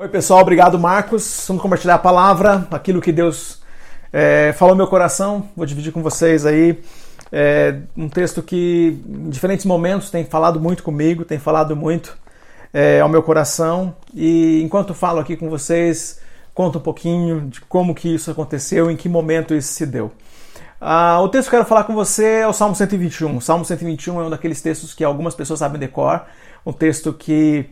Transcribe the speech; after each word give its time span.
Oi, 0.00 0.06
pessoal, 0.08 0.42
obrigado, 0.42 0.78
Marcos. 0.78 1.44
Vamos 1.48 1.60
compartilhar 1.60 1.96
a 1.96 1.98
palavra, 1.98 2.68
aquilo 2.70 3.00
que 3.00 3.10
Deus 3.10 3.60
é, 4.12 4.54
falou 4.56 4.72
no 4.72 4.78
meu 4.78 4.86
coração. 4.86 5.48
Vou 5.56 5.66
dividir 5.66 5.90
com 5.92 6.04
vocês 6.04 6.46
aí 6.46 6.80
é, 7.32 7.80
um 7.96 8.08
texto 8.08 8.40
que, 8.40 9.02
em 9.08 9.28
diferentes 9.28 9.66
momentos, 9.66 10.08
tem 10.08 10.24
falado 10.24 10.60
muito 10.60 10.84
comigo, 10.84 11.24
tem 11.24 11.40
falado 11.40 11.74
muito 11.74 12.16
é, 12.72 13.00
ao 13.00 13.08
meu 13.08 13.24
coração. 13.24 13.92
E 14.14 14.62
enquanto 14.62 14.94
falo 14.94 15.18
aqui 15.18 15.36
com 15.36 15.50
vocês, 15.50 16.20
conto 16.54 16.78
um 16.78 16.82
pouquinho 16.82 17.48
de 17.48 17.60
como 17.62 17.92
que 17.92 18.14
isso 18.14 18.30
aconteceu, 18.30 18.92
em 18.92 18.96
que 18.96 19.08
momento 19.08 19.52
isso 19.52 19.72
se 19.72 19.84
deu. 19.84 20.12
Ah, 20.80 21.20
o 21.20 21.28
texto 21.28 21.50
que 21.50 21.56
eu 21.56 21.58
quero 21.58 21.68
falar 21.68 21.82
com 21.82 21.94
você 21.96 22.42
é 22.42 22.46
o 22.46 22.52
Salmo 22.52 22.76
121. 22.76 23.36
O 23.36 23.40
Salmo 23.40 23.64
121 23.64 24.20
é 24.20 24.26
um 24.26 24.30
daqueles 24.30 24.62
textos 24.62 24.94
que 24.94 25.02
algumas 25.02 25.34
pessoas 25.34 25.58
sabem 25.58 25.80
decor, 25.80 26.22
um 26.64 26.72
texto 26.72 27.12
que 27.12 27.68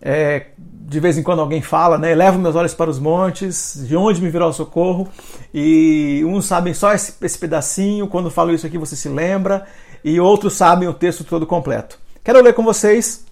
é, 0.00 0.46
de 0.58 0.98
vez 1.00 1.16
em 1.16 1.22
quando 1.22 1.40
alguém 1.40 1.62
fala, 1.62 1.98
né? 1.98 2.14
Levo 2.14 2.38
meus 2.38 2.56
olhos 2.56 2.74
para 2.74 2.90
os 2.90 2.98
montes, 2.98 3.84
de 3.86 3.96
onde 3.96 4.20
me 4.20 4.30
virá 4.30 4.46
o 4.46 4.52
socorro. 4.52 5.08
E 5.52 6.22
uns 6.26 6.46
sabem 6.46 6.74
só 6.74 6.92
esse, 6.92 7.14
esse 7.22 7.38
pedacinho, 7.38 8.08
quando 8.08 8.30
falo 8.30 8.52
isso 8.52 8.66
aqui 8.66 8.78
você 8.78 8.96
se 8.96 9.08
lembra, 9.08 9.66
e 10.02 10.18
outros 10.18 10.54
sabem 10.54 10.88
o 10.88 10.94
texto 10.94 11.24
todo 11.24 11.46
completo. 11.46 11.98
Quero 12.24 12.42
ler 12.42 12.54
com 12.54 12.62
vocês, 12.62 13.24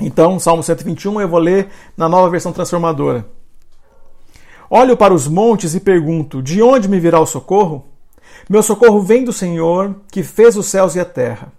então, 0.00 0.38
Salmo 0.40 0.62
121, 0.62 1.20
eu 1.20 1.28
vou 1.28 1.38
ler 1.38 1.68
na 1.96 2.08
nova 2.08 2.28
versão 2.28 2.52
transformadora. 2.52 3.26
Olho 4.68 4.96
para 4.96 5.14
os 5.14 5.28
montes 5.28 5.74
e 5.74 5.80
pergunto: 5.80 6.42
de 6.42 6.62
onde 6.62 6.88
me 6.88 6.98
virá 6.98 7.20
o 7.20 7.26
socorro? 7.26 7.86
Meu 8.48 8.62
socorro 8.62 9.00
vem 9.00 9.24
do 9.24 9.32
Senhor, 9.32 9.94
que 10.10 10.22
fez 10.22 10.56
os 10.56 10.66
céus 10.66 10.94
e 10.94 11.00
a 11.00 11.04
terra. 11.04 11.52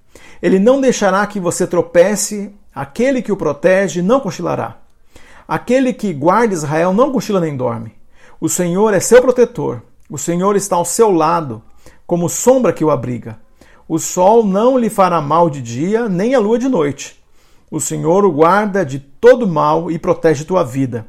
Ele 0.45 0.59
não 0.59 0.79
deixará 0.79 1.25
que 1.25 1.39
você 1.39 1.65
tropece 1.65 2.53
Aquele 2.75 3.21
que 3.21 3.31
o 3.31 3.37
protege 3.37 4.01
não 4.01 4.19
cochilará. 4.19 4.75
Aquele 5.47 5.93
que 5.93 6.11
guarda 6.11 6.53
Israel 6.53 6.93
não 6.93 7.09
cochila 7.09 7.39
nem 7.39 7.55
dorme. 7.55 7.93
O 8.41 8.49
Senhor 8.49 8.93
é 8.93 8.99
seu 8.99 9.21
protetor. 9.21 9.81
O 10.09 10.17
Senhor 10.17 10.57
está 10.57 10.75
ao 10.75 10.83
seu 10.83 11.09
lado, 11.09 11.63
como 12.05 12.27
sombra 12.27 12.73
que 12.73 12.83
o 12.83 12.91
abriga. 12.91 13.39
O 13.87 13.97
sol 13.97 14.43
não 14.43 14.77
lhe 14.77 14.89
fará 14.89 15.21
mal 15.21 15.49
de 15.49 15.61
dia, 15.61 16.09
nem 16.09 16.35
a 16.35 16.39
lua 16.39 16.59
de 16.59 16.67
noite. 16.67 17.23
O 17.71 17.79
Senhor 17.79 18.25
o 18.25 18.31
guarda 18.31 18.85
de 18.85 18.99
todo 18.99 19.47
mal 19.47 19.89
e 19.89 19.97
protege 19.97 20.43
tua 20.43 20.63
vida. 20.63 21.07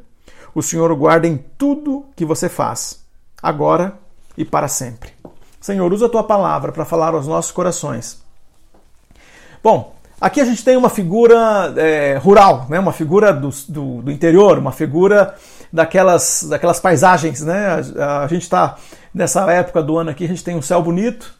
O 0.54 0.62
Senhor 0.62 0.92
o 0.92 0.96
guarda 0.96 1.26
em 1.26 1.36
tudo 1.58 2.06
que 2.14 2.24
você 2.24 2.48
faz, 2.48 3.04
agora 3.42 3.98
e 4.38 4.44
para 4.44 4.68
sempre. 4.68 5.10
Senhor, 5.60 5.92
usa 5.92 6.06
a 6.06 6.08
tua 6.08 6.22
palavra 6.22 6.70
para 6.70 6.84
falar 6.84 7.12
aos 7.12 7.26
nossos 7.26 7.50
corações. 7.50 8.24
Bom, 9.66 9.96
Aqui 10.20 10.40
a 10.40 10.44
gente 10.44 10.64
tem 10.64 10.76
uma 10.76 10.88
figura 10.88 11.74
é, 11.76 12.16
rural, 12.18 12.66
né? 12.70 12.78
uma 12.78 12.92
figura 12.92 13.32
do, 13.34 13.50
do, 13.68 14.00
do, 14.00 14.10
interior, 14.12 14.58
uma 14.58 14.70
figura 14.70 15.34
daquelas, 15.72 16.46
daquelas 16.48 16.78
paisagens. 16.78 17.40
Né? 17.42 17.82
A, 17.98 18.22
a 18.22 18.26
gente 18.28 18.42
está 18.42 18.76
nessa 19.12 19.50
época 19.50 19.82
do 19.82 19.98
ano 19.98 20.10
aqui, 20.10 20.24
a 20.24 20.28
gente 20.28 20.44
tem 20.44 20.54
um 20.54 20.62
céu 20.62 20.80
bonito, 20.80 21.34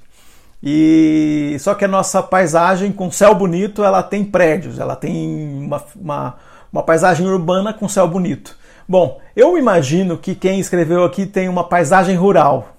e 0.60 1.56
só 1.60 1.72
que 1.72 1.84
a 1.84 1.88
nossa 1.88 2.20
paisagem 2.20 2.90
com 2.90 3.12
céu 3.12 3.32
bonito 3.32 3.84
ela 3.84 4.02
tem 4.02 4.24
prédios, 4.24 4.80
ela 4.80 4.96
tem 4.96 5.64
uma, 5.64 5.82
uma, 5.94 6.34
uma 6.72 6.82
paisagem 6.82 7.26
urbana 7.28 7.72
com 7.72 7.88
céu 7.88 8.08
bonito. 8.08 8.58
Bom, 8.88 9.20
eu 9.36 9.56
imagino 9.56 10.18
que 10.18 10.34
quem 10.34 10.58
escreveu 10.58 11.04
aqui 11.04 11.26
tem 11.26 11.48
uma 11.48 11.62
paisagem 11.62 12.16
rural, 12.16 12.76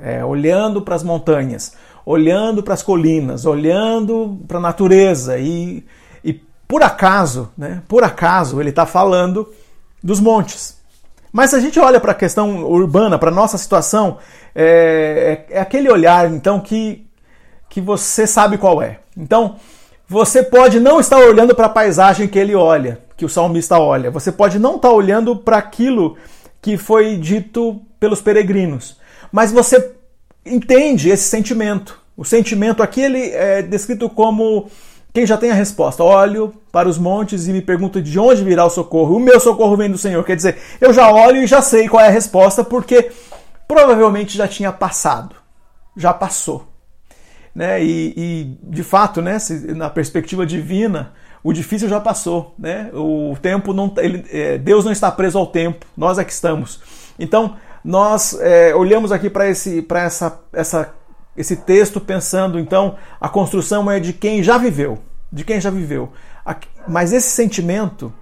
é, 0.00 0.24
olhando 0.24 0.80
para 0.80 0.94
as 0.94 1.02
montanhas 1.02 1.76
olhando 2.10 2.62
para 2.62 2.74
as 2.74 2.82
colinas, 2.82 3.46
olhando 3.46 4.38
para 4.48 4.58
a 4.58 4.60
natureza 4.60 5.38
e, 5.38 5.84
e 6.24 6.32
por 6.66 6.82
acaso, 6.82 7.50
né, 7.56 7.82
por 7.86 8.02
acaso 8.02 8.60
ele 8.60 8.70
está 8.70 8.84
falando 8.84 9.48
dos 10.02 10.18
montes. 10.18 10.78
Mas 11.32 11.50
se 11.50 11.56
a 11.56 11.60
gente 11.60 11.78
olha 11.78 12.00
para 12.00 12.12
a 12.12 12.14
questão 12.14 12.64
urbana, 12.64 13.18
para 13.18 13.30
a 13.30 13.34
nossa 13.34 13.56
situação, 13.56 14.18
é, 14.54 15.46
é, 15.48 15.56
é, 15.56 15.60
aquele 15.60 15.88
olhar 15.88 16.28
então 16.32 16.58
que, 16.58 17.06
que 17.68 17.80
você 17.80 18.26
sabe 18.26 18.58
qual 18.58 18.82
é. 18.82 18.98
Então, 19.16 19.56
você 20.08 20.42
pode 20.42 20.80
não 20.80 20.98
estar 20.98 21.18
olhando 21.18 21.54
para 21.54 21.66
a 21.66 21.70
paisagem 21.70 22.26
que 22.26 22.38
ele 22.38 22.56
olha, 22.56 22.98
que 23.16 23.24
o 23.24 23.28
salmista 23.28 23.78
olha. 23.78 24.10
Você 24.10 24.32
pode 24.32 24.58
não 24.58 24.74
estar 24.74 24.90
olhando 24.90 25.36
para 25.36 25.58
aquilo 25.58 26.16
que 26.60 26.76
foi 26.76 27.16
dito 27.16 27.80
pelos 28.00 28.20
peregrinos. 28.20 28.98
Mas 29.30 29.52
você 29.52 29.94
entende 30.44 31.10
esse 31.10 31.28
sentimento. 31.28 31.99
O 32.20 32.24
sentimento 32.26 32.82
aqui 32.82 33.00
ele 33.00 33.30
é 33.30 33.62
descrito 33.62 34.06
como 34.10 34.68
quem 35.10 35.24
já 35.24 35.38
tem 35.38 35.50
a 35.50 35.54
resposta. 35.54 36.04
Olho 36.04 36.52
para 36.70 36.86
os 36.86 36.98
montes 36.98 37.48
e 37.48 37.50
me 37.50 37.62
pergunto 37.62 38.02
de 38.02 38.18
onde 38.18 38.44
virá 38.44 38.62
o 38.66 38.68
socorro. 38.68 39.16
O 39.16 39.18
meu 39.18 39.40
socorro 39.40 39.74
vem 39.74 39.90
do 39.90 39.96
Senhor. 39.96 40.22
Quer 40.22 40.36
dizer, 40.36 40.58
eu 40.82 40.92
já 40.92 41.10
olho 41.10 41.38
e 41.38 41.46
já 41.46 41.62
sei 41.62 41.88
qual 41.88 42.04
é 42.04 42.08
a 42.08 42.10
resposta, 42.10 42.62
porque 42.62 43.10
provavelmente 43.66 44.36
já 44.36 44.46
tinha 44.46 44.70
passado. 44.70 45.34
Já 45.96 46.12
passou. 46.12 46.68
Né? 47.54 47.82
E, 47.82 48.12
e 48.14 48.58
de 48.64 48.82
fato, 48.82 49.22
né, 49.22 49.38
na 49.74 49.88
perspectiva 49.88 50.44
divina, 50.44 51.14
o 51.42 51.54
difícil 51.54 51.88
já 51.88 52.00
passou. 52.00 52.54
Né? 52.58 52.90
O 52.92 53.34
tempo 53.40 53.72
não. 53.72 53.94
Ele, 53.96 54.26
é, 54.30 54.58
Deus 54.58 54.84
não 54.84 54.92
está 54.92 55.10
preso 55.10 55.38
ao 55.38 55.46
tempo, 55.46 55.86
nós 55.96 56.18
é 56.18 56.24
que 56.24 56.32
estamos. 56.32 56.82
Então, 57.18 57.56
nós 57.82 58.38
é, 58.38 58.74
olhamos 58.74 59.10
aqui 59.10 59.30
para 59.30 59.46
essa, 59.46 60.38
essa, 60.52 60.94
esse 61.40 61.56
texto 61.56 62.00
pensando, 62.00 62.58
então, 62.58 62.96
a 63.20 63.28
construção 63.28 63.90
é 63.90 63.98
de 63.98 64.12
quem 64.12 64.42
já 64.42 64.58
viveu, 64.58 64.98
de 65.32 65.44
quem 65.44 65.60
já 65.60 65.70
viveu. 65.70 66.12
Mas 66.86 67.12
esse 67.12 67.30
sentimento 67.30 68.12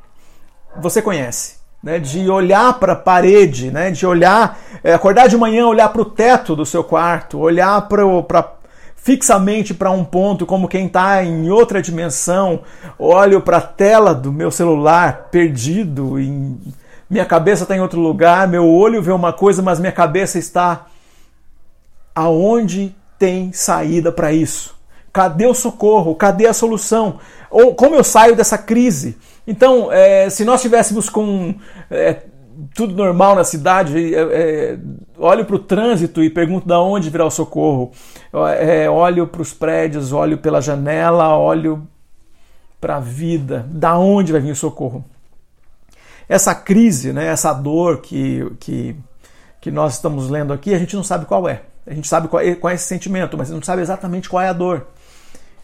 você 0.77 1.03
conhece. 1.03 1.59
Né, 1.81 2.01
de 2.01 2.29
olhar 2.29 2.77
para 2.81 2.95
a 2.95 2.97
parede, 2.97 3.71
né, 3.71 3.93
de 3.93 4.05
olhar, 4.05 4.59
é, 4.83 4.95
acordar 4.95 5.29
de 5.29 5.37
manhã, 5.37 5.65
olhar 5.65 5.89
para 5.91 6.03
o 6.03 6.05
teto 6.05 6.57
do 6.57 6.67
seu 6.67 6.83
quarto, 6.83 7.39
olhar 7.39 7.87
para 7.87 8.05
fixamente 8.97 9.73
para 9.73 9.89
um 9.93 10.05
ponto, 10.05 10.45
como 10.45 10.67
quem 10.67 10.87
está 10.87 11.23
em 11.23 11.49
outra 11.51 11.81
dimensão, 11.81 12.63
olho 12.99 13.41
para 13.41 13.59
a 13.59 13.61
tela 13.61 14.13
do 14.13 14.33
meu 14.33 14.51
celular 14.51 15.29
perdido 15.31 16.19
em 16.19 16.59
minha 17.09 17.25
cabeça 17.25 17.63
está 17.63 17.75
em 17.75 17.81
outro 17.81 18.01
lugar, 18.01 18.47
meu 18.47 18.69
olho 18.69 19.01
vê 19.01 19.13
uma 19.13 19.33
coisa, 19.33 19.63
mas 19.63 19.81
minha 19.81 19.93
cabeça 19.93 20.39
está 20.39 20.87
aonde 22.15 22.95
tem 23.19 23.53
saída 23.53 24.13
para 24.13 24.33
isso? 24.33 24.77
Cadê 25.13 25.47
o 25.47 25.55
socorro? 25.55 26.15
Cadê 26.15 26.47
a 26.47 26.53
solução? 26.53 27.19
Ou 27.51 27.75
como 27.75 27.95
eu 27.95 28.05
saio 28.05 28.37
dessa 28.37 28.59
crise? 28.59 29.17
Então, 29.47 29.91
é, 29.91 30.29
se 30.31 30.45
nós 30.45 30.61
tivéssemos 30.61 31.09
com 31.09 31.55
é, 31.91 32.23
tudo 32.75 32.95
normal 32.95 33.35
na 33.35 33.45
cidade, 33.45 34.15
é, 34.15 34.21
é 34.21 34.79
olho 35.17 35.45
para 35.45 35.57
o 35.57 35.61
trânsito 35.61 36.23
e 36.23 36.31
pergunto 36.31 36.69
da 36.69 36.81
onde 36.81 37.11
virá 37.11 37.25
o 37.25 37.31
socorro. 37.31 37.91
É, 38.59 38.89
olho 38.89 39.27
para 39.27 39.43
os 39.43 39.53
prédios, 39.53 40.13
olho 40.13 40.39
pela 40.39 40.61
janela, 40.61 41.37
olho 41.37 41.89
para 42.81 42.97
a 42.97 43.01
vida, 43.01 43.67
da 43.71 43.99
onde 43.99 44.31
vai 44.31 44.41
vir 44.41 44.53
o 44.53 44.57
socorro? 44.57 45.05
essa 46.29 46.55
crise, 46.55 47.13
né, 47.13 47.27
essa 47.27 47.53
dor 47.53 48.03
que, 48.03 48.53
que, 48.61 48.97
que 49.61 49.71
nós 49.71 49.95
estamos 49.95 50.29
lendo 50.29 50.53
aqui, 50.53 50.75
a 50.75 50.79
gente 50.79 50.95
não 50.95 51.03
sabe 51.03 51.25
qual 51.25 51.49
é. 51.49 51.63
A 51.89 51.95
gente 51.95 52.07
sabe 52.07 52.29
qual 52.29 52.43
é, 52.43 52.55
qual 52.55 52.71
é 52.71 52.75
esse 52.75 52.85
sentimento, 52.85 53.37
mas 53.37 53.51
não 53.51 53.63
sabe 53.63 53.81
exatamente 53.83 54.29
qual 54.29 54.43
é 54.43 54.49
a 54.49 54.53
dor. 54.53 54.87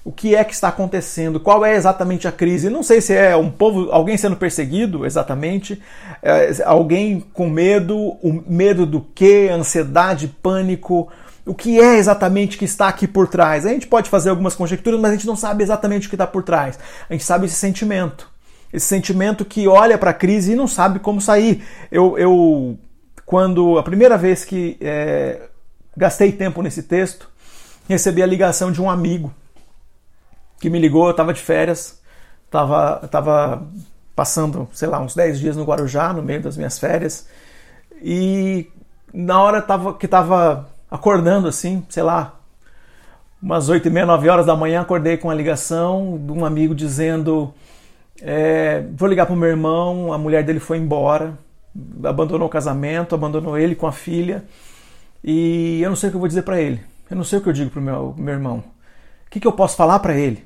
O 0.04 0.12
que 0.12 0.34
é 0.34 0.44
que 0.44 0.52
está 0.52 0.68
acontecendo? 0.68 1.40
Qual 1.40 1.64
é 1.64 1.74
exatamente 1.74 2.28
a 2.28 2.32
crise? 2.32 2.68
Não 2.68 2.82
sei 2.82 3.00
se 3.00 3.14
é 3.14 3.34
um 3.36 3.50
povo, 3.50 3.90
alguém 3.90 4.16
sendo 4.16 4.36
perseguido, 4.36 5.06
exatamente, 5.06 5.80
é, 6.22 6.50
alguém 6.64 7.20
com 7.32 7.48
medo, 7.48 7.96
o 7.98 8.42
medo 8.46 8.84
do 8.84 9.00
quê? 9.00 9.48
Ansiedade, 9.50 10.28
pânico. 10.28 11.08
O 11.46 11.54
que 11.54 11.80
é 11.80 11.96
exatamente 11.96 12.56
que 12.56 12.64
está 12.64 12.88
aqui 12.88 13.06
por 13.06 13.28
trás? 13.28 13.66
A 13.66 13.70
gente 13.70 13.86
pode 13.86 14.10
fazer 14.10 14.30
algumas 14.30 14.54
conjecturas, 14.54 15.00
mas 15.00 15.10
a 15.10 15.14
gente 15.14 15.26
não 15.26 15.36
sabe 15.36 15.62
exatamente 15.62 16.06
o 16.06 16.10
que 16.10 16.16
está 16.16 16.26
por 16.26 16.42
trás. 16.42 16.78
A 17.08 17.12
gente 17.12 17.24
sabe 17.24 17.46
esse 17.46 17.56
sentimento 17.56 18.32
esse 18.74 18.86
sentimento 18.86 19.44
que 19.44 19.68
olha 19.68 19.96
para 19.96 20.10
a 20.10 20.14
crise 20.14 20.52
e 20.52 20.56
não 20.56 20.66
sabe 20.66 20.98
como 20.98 21.20
sair. 21.20 21.62
Eu, 21.92 22.18
eu 22.18 22.76
quando 23.24 23.78
a 23.78 23.84
primeira 23.84 24.18
vez 24.18 24.44
que 24.44 24.76
é, 24.80 25.42
gastei 25.96 26.32
tempo 26.32 26.62
nesse 26.62 26.82
texto, 26.82 27.28
recebi 27.88 28.22
a 28.22 28.26
ligação 28.26 28.72
de 28.72 28.80
um 28.80 28.90
amigo 28.90 29.32
que 30.60 30.70
me 30.70 30.78
ligou, 30.78 31.06
eu 31.06 31.10
estava 31.10 31.32
de 31.32 31.40
férias, 31.40 32.00
estava 32.46 33.06
tava 33.08 33.66
passando, 34.14 34.68
sei 34.72 34.88
lá, 34.88 35.00
uns 35.00 35.14
10 35.14 35.40
dias 35.40 35.56
no 35.56 35.64
Guarujá, 35.64 36.12
no 36.12 36.22
meio 36.22 36.40
das 36.40 36.56
minhas 36.56 36.78
férias, 36.78 37.28
e 38.00 38.70
na 39.12 39.42
hora 39.42 39.60
tava, 39.60 39.94
que 39.94 40.06
estava 40.06 40.68
acordando 40.90 41.48
assim, 41.48 41.84
sei 41.88 42.02
lá, 42.02 42.34
umas 43.42 43.68
8 43.68 43.88
e 43.88 43.90
meia, 43.90 44.06
9 44.06 44.28
horas 44.28 44.46
da 44.46 44.56
manhã, 44.56 44.80
acordei 44.80 45.16
com 45.16 45.30
a 45.30 45.34
ligação 45.34 46.18
de 46.24 46.32
um 46.32 46.44
amigo 46.44 46.74
dizendo 46.74 47.52
é, 48.22 48.84
vou 48.94 49.08
ligar 49.08 49.26
pro 49.26 49.36
meu 49.36 49.48
irmão, 49.48 50.12
a 50.12 50.18
mulher 50.18 50.44
dele 50.44 50.60
foi 50.60 50.78
embora, 50.78 51.36
abandonou 52.04 52.46
o 52.46 52.50
casamento, 52.50 53.14
abandonou 53.14 53.58
ele 53.58 53.74
com 53.74 53.86
a 53.86 53.92
filha, 53.92 54.44
e 55.24 55.80
eu 55.82 55.88
não 55.88 55.96
sei 55.96 56.08
o 56.08 56.12
que 56.12 56.16
eu 56.16 56.20
vou 56.20 56.28
dizer 56.28 56.42
para 56.42 56.60
ele. 56.60 56.80
Eu 57.10 57.16
não 57.16 57.24
sei 57.24 57.38
o 57.38 57.42
que 57.42 57.48
eu 57.48 57.52
digo 57.52 57.70
pro 57.70 57.80
meu, 57.80 58.14
meu 58.16 58.34
irmão. 58.34 58.62
O 59.26 59.30
que, 59.30 59.40
que 59.40 59.46
eu 59.46 59.52
posso 59.52 59.76
falar 59.76 59.98
para 59.98 60.14
ele? 60.14 60.44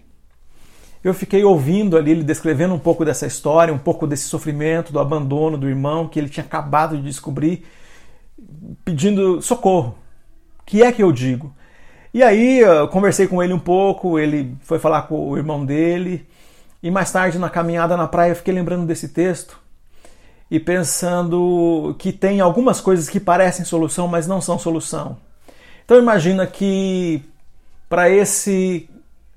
eu 1.03 1.15
fiquei 1.15 1.45
ouvindo 1.45 1.97
ali 1.97 2.11
ele 2.11 2.25
descrevendo 2.25 2.75
um 2.75 2.79
pouco 2.79 3.05
dessa 3.05 3.27
história, 3.27 3.73
um 3.73 3.79
pouco 3.79 4.07
desse 4.07 4.25
sofrimento, 4.25 4.93
do 4.93 4.99
abandono 4.99 5.57
do 5.57 5.69
irmão 5.69 6.09
que 6.09 6.19
ele 6.19 6.29
tinha 6.29 6.45
acabado 6.45 6.97
de 6.97 7.05
descobrir, 7.05 7.65
pedindo 8.85 9.41
socorro. 9.41 9.97
O 10.61 10.65
que 10.65 10.83
é 10.83 10.93
que 10.93 11.03
eu 11.03 11.13
digo? 11.13 11.55
E 12.13 12.23
aí 12.23 12.61
eu 12.61 12.89
conversei 12.89 13.27
com 13.27 13.43
ele 13.43 13.53
um 13.53 13.59
pouco, 13.59 14.19
ele 14.19 14.57
foi 14.61 14.79
falar 14.79 15.03
com 15.03 15.31
o 15.31 15.37
irmão 15.37 15.65
dele, 15.65 16.27
e 16.83 16.91
mais 16.91 17.13
tarde 17.13 17.39
na 17.39 17.49
caminhada 17.49 17.97
na 17.97 18.09
praia 18.09 18.33
eu 18.33 18.37
fiquei 18.37 18.53
lembrando 18.53 18.87
desse 18.87 19.09
texto 19.09 19.59
e 20.51 20.59
pensando 20.59 21.95
que 21.99 22.13
tem 22.13 22.41
algumas 22.41 22.81
coisas 22.81 23.09
que 23.09 23.21
parecem 23.21 23.65
solução, 23.65 24.09
mas 24.09 24.27
não 24.27 24.41
são 24.41 24.59
solução. 24.59 25.19
Então 25.85 25.99
imagina 25.99 26.47
que 26.47 27.23
para 27.89 28.09
esse 28.09 28.89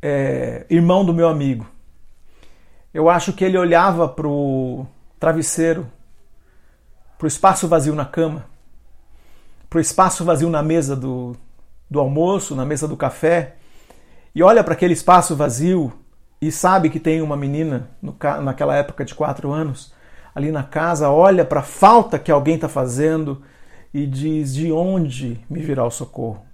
é, 0.01 0.65
irmão 0.69 1.05
do 1.05 1.13
meu 1.13 1.27
amigo, 1.27 1.65
eu 2.93 3.09
acho 3.09 3.33
que 3.33 3.43
ele 3.43 3.57
olhava 3.57 4.07
para 4.07 4.27
o 4.27 4.85
travesseiro, 5.19 5.87
para 7.17 7.25
o 7.25 7.27
espaço 7.27 7.67
vazio 7.67 7.95
na 7.95 8.05
cama, 8.05 8.45
para 9.69 9.77
o 9.77 9.81
espaço 9.81 10.25
vazio 10.25 10.49
na 10.49 10.61
mesa 10.61 10.95
do, 10.95 11.35
do 11.89 11.99
almoço, 11.99 12.55
na 12.55 12.65
mesa 12.65 12.87
do 12.87 12.97
café, 12.97 13.55
e 14.33 14.41
olha 14.41 14.63
para 14.63 14.73
aquele 14.73 14.93
espaço 14.93 15.35
vazio 15.35 15.93
e 16.41 16.51
sabe 16.51 16.89
que 16.89 16.99
tem 16.99 17.21
uma 17.21 17.37
menina 17.37 17.89
no, 18.01 18.15
naquela 18.41 18.75
época 18.75 19.05
de 19.05 19.13
quatro 19.13 19.51
anos 19.51 19.93
ali 20.33 20.51
na 20.51 20.63
casa, 20.63 21.10
olha 21.10 21.45
para 21.45 21.60
a 21.60 21.63
falta 21.63 22.19
que 22.19 22.31
alguém 22.31 22.56
está 22.56 22.69
fazendo 22.69 23.42
e 23.94 24.06
diz: 24.06 24.54
de 24.54 24.72
onde 24.72 25.39
me 25.50 25.62
virá 25.62 25.86
o 25.86 25.92
socorro? 25.92 26.45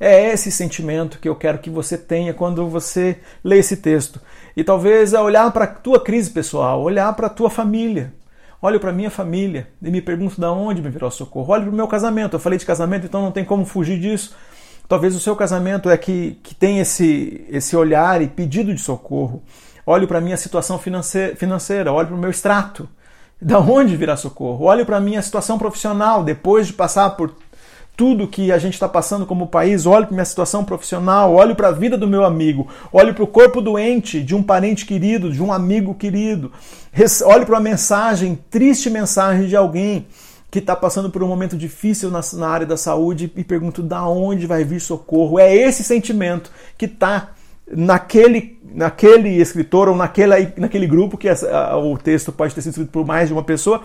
É 0.00 0.30
esse 0.30 0.52
sentimento 0.52 1.18
que 1.18 1.28
eu 1.28 1.34
quero 1.34 1.58
que 1.58 1.68
você 1.68 1.98
tenha 1.98 2.32
quando 2.32 2.68
você 2.68 3.18
lê 3.42 3.58
esse 3.58 3.78
texto. 3.78 4.20
E 4.56 4.62
talvez 4.62 5.12
é 5.12 5.20
olhar 5.20 5.50
para 5.50 5.64
a 5.64 5.68
tua 5.68 5.98
crise 5.98 6.30
pessoal, 6.30 6.82
olhar 6.82 7.12
para 7.14 7.26
a 7.26 7.30
tua 7.30 7.50
família. 7.50 8.14
Olho 8.60 8.80
para 8.80 8.90
a 8.90 8.92
minha 8.92 9.10
família 9.10 9.68
e 9.80 9.90
me 9.90 10.00
pergunto 10.00 10.40
de 10.40 10.46
onde 10.46 10.82
me 10.82 10.90
virá 10.90 11.06
o 11.06 11.10
socorro. 11.10 11.52
Olho 11.52 11.64
para 11.64 11.72
o 11.72 11.76
meu 11.76 11.86
casamento. 11.86 12.34
Eu 12.34 12.40
falei 12.40 12.58
de 12.58 12.66
casamento, 12.66 13.06
então 13.06 13.22
não 13.22 13.30
tem 13.30 13.44
como 13.44 13.64
fugir 13.64 14.00
disso. 14.00 14.36
Talvez 14.88 15.14
o 15.14 15.20
seu 15.20 15.36
casamento 15.36 15.90
é 15.90 15.96
que, 15.96 16.38
que 16.42 16.54
tem 16.54 16.80
esse, 16.80 17.44
esse 17.50 17.76
olhar 17.76 18.22
e 18.22 18.26
pedido 18.26 18.74
de 18.74 18.80
socorro. 18.80 19.42
Olho 19.86 20.08
para 20.08 20.18
a 20.18 20.20
minha 20.20 20.36
situação 20.36 20.78
financeira, 20.78 21.92
olho 21.92 22.08
para 22.08 22.16
o 22.16 22.18
meu 22.18 22.30
extrato. 22.30 22.88
Da 23.40 23.60
onde 23.60 23.96
virá 23.96 24.16
socorro? 24.16 24.64
Olho 24.64 24.84
para 24.84 24.96
a 24.96 25.00
minha 25.00 25.22
situação 25.22 25.58
profissional, 25.58 26.24
depois 26.24 26.66
de 26.66 26.72
passar 26.72 27.10
por 27.10 27.32
tudo 27.96 28.28
que 28.28 28.52
a 28.52 28.58
gente 28.58 28.74
está 28.74 28.88
passando 28.88 29.26
como 29.26 29.48
país, 29.48 29.86
olho 29.86 30.06
para 30.06 30.14
minha 30.14 30.24
situação 30.24 30.64
profissional, 30.64 31.34
olho 31.34 31.56
para 31.56 31.68
a 31.68 31.72
vida 31.72 31.96
do 31.96 32.06
meu 32.06 32.24
amigo, 32.24 32.68
olho 32.92 33.12
para 33.12 33.24
o 33.24 33.26
corpo 33.26 33.60
doente 33.60 34.22
de 34.22 34.34
um 34.34 34.42
parente 34.42 34.86
querido, 34.86 35.32
de 35.32 35.42
um 35.42 35.52
amigo 35.52 35.94
querido, 35.94 36.52
olho 37.24 37.44
para 37.44 37.58
a 37.58 37.60
mensagem, 37.60 38.38
triste 38.50 38.88
mensagem 38.88 39.48
de 39.48 39.56
alguém 39.56 40.06
que 40.50 40.60
está 40.60 40.74
passando 40.76 41.10
por 41.10 41.22
um 41.22 41.28
momento 41.28 41.56
difícil 41.56 42.10
na, 42.10 42.20
na, 42.34 42.48
área 42.48 42.66
da 42.66 42.76
saúde 42.76 43.30
e 43.36 43.44
pergunto 43.44 43.82
da 43.82 44.06
onde 44.06 44.46
vai 44.46 44.64
vir 44.64 44.80
socorro. 44.80 45.38
É 45.38 45.54
esse 45.54 45.84
sentimento 45.84 46.50
que 46.76 46.86
está 46.86 47.30
naquele, 47.70 48.57
naquele 48.72 49.40
escritor 49.40 49.88
ou 49.88 49.96
naquele, 49.96 50.52
naquele 50.56 50.86
grupo, 50.86 51.16
que 51.16 51.28
o 51.28 51.98
texto 51.98 52.32
pode 52.32 52.54
ter 52.54 52.62
sido 52.62 52.72
escrito 52.72 52.90
por 52.90 53.06
mais 53.06 53.28
de 53.28 53.32
uma 53.32 53.42
pessoa, 53.42 53.82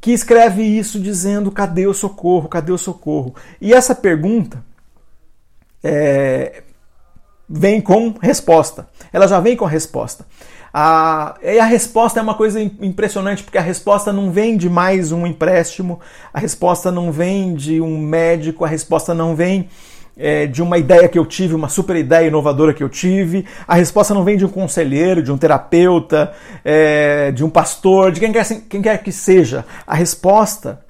que 0.00 0.12
escreve 0.12 0.62
isso 0.62 0.98
dizendo: 0.98 1.50
cadê 1.50 1.86
o 1.86 1.94
socorro? 1.94 2.48
Cadê 2.48 2.72
o 2.72 2.78
socorro? 2.78 3.34
E 3.60 3.72
essa 3.72 3.94
pergunta 3.94 4.64
é, 5.82 6.62
vem 7.48 7.80
com 7.80 8.14
resposta. 8.20 8.88
Ela 9.12 9.26
já 9.26 9.40
vem 9.40 9.56
com 9.56 9.64
resposta. 9.64 10.26
A, 10.76 11.36
e 11.40 11.60
a 11.60 11.64
resposta 11.64 12.18
é 12.18 12.22
uma 12.22 12.34
coisa 12.34 12.60
impressionante, 12.60 13.44
porque 13.44 13.58
a 13.58 13.62
resposta 13.62 14.12
não 14.12 14.32
vem 14.32 14.56
de 14.56 14.68
mais 14.68 15.12
um 15.12 15.24
empréstimo, 15.24 16.00
a 16.32 16.40
resposta 16.40 16.90
não 16.90 17.12
vem 17.12 17.54
de 17.54 17.80
um 17.80 17.96
médico, 17.96 18.64
a 18.64 18.68
resposta 18.68 19.14
não 19.14 19.36
vem 19.36 19.68
é, 20.16 20.46
de 20.46 20.62
uma 20.62 20.78
ideia 20.78 21.08
que 21.08 21.18
eu 21.18 21.26
tive, 21.26 21.54
uma 21.54 21.68
super 21.68 21.96
ideia 21.96 22.28
inovadora 22.28 22.72
que 22.72 22.82
eu 22.82 22.88
tive, 22.88 23.46
a 23.66 23.74
resposta 23.74 24.14
não 24.14 24.24
vem 24.24 24.36
de 24.36 24.44
um 24.44 24.48
conselheiro, 24.48 25.22
de 25.22 25.32
um 25.32 25.38
terapeuta, 25.38 26.32
é, 26.64 27.32
de 27.32 27.44
um 27.44 27.50
pastor, 27.50 28.12
de 28.12 28.20
quem 28.20 28.32
quer, 28.32 28.46
quem 28.68 28.82
quer 28.82 29.02
que 29.02 29.12
seja. 29.12 29.64
A 29.86 29.94
resposta, 29.94 30.84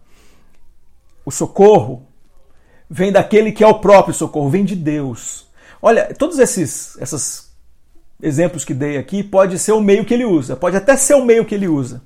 o 1.24 1.30
socorro, 1.30 2.06
vem 2.88 3.10
daquele 3.10 3.52
que 3.52 3.64
é 3.64 3.66
o 3.66 3.80
próprio 3.80 4.14
socorro, 4.14 4.50
vem 4.50 4.64
de 4.64 4.76
Deus. 4.76 5.46
Olha, 5.80 6.14
todos 6.14 6.38
esses 6.38 6.96
essas 7.00 7.44
exemplos 8.22 8.64
que 8.64 8.72
dei 8.72 8.96
aqui, 8.96 9.22
pode 9.22 9.58
ser 9.58 9.72
o 9.72 9.80
meio 9.80 10.04
que 10.04 10.14
ele 10.14 10.24
usa, 10.24 10.56
pode 10.56 10.76
até 10.76 10.96
ser 10.96 11.14
o 11.14 11.24
meio 11.24 11.44
que 11.44 11.54
ele 11.54 11.68
usa, 11.68 12.02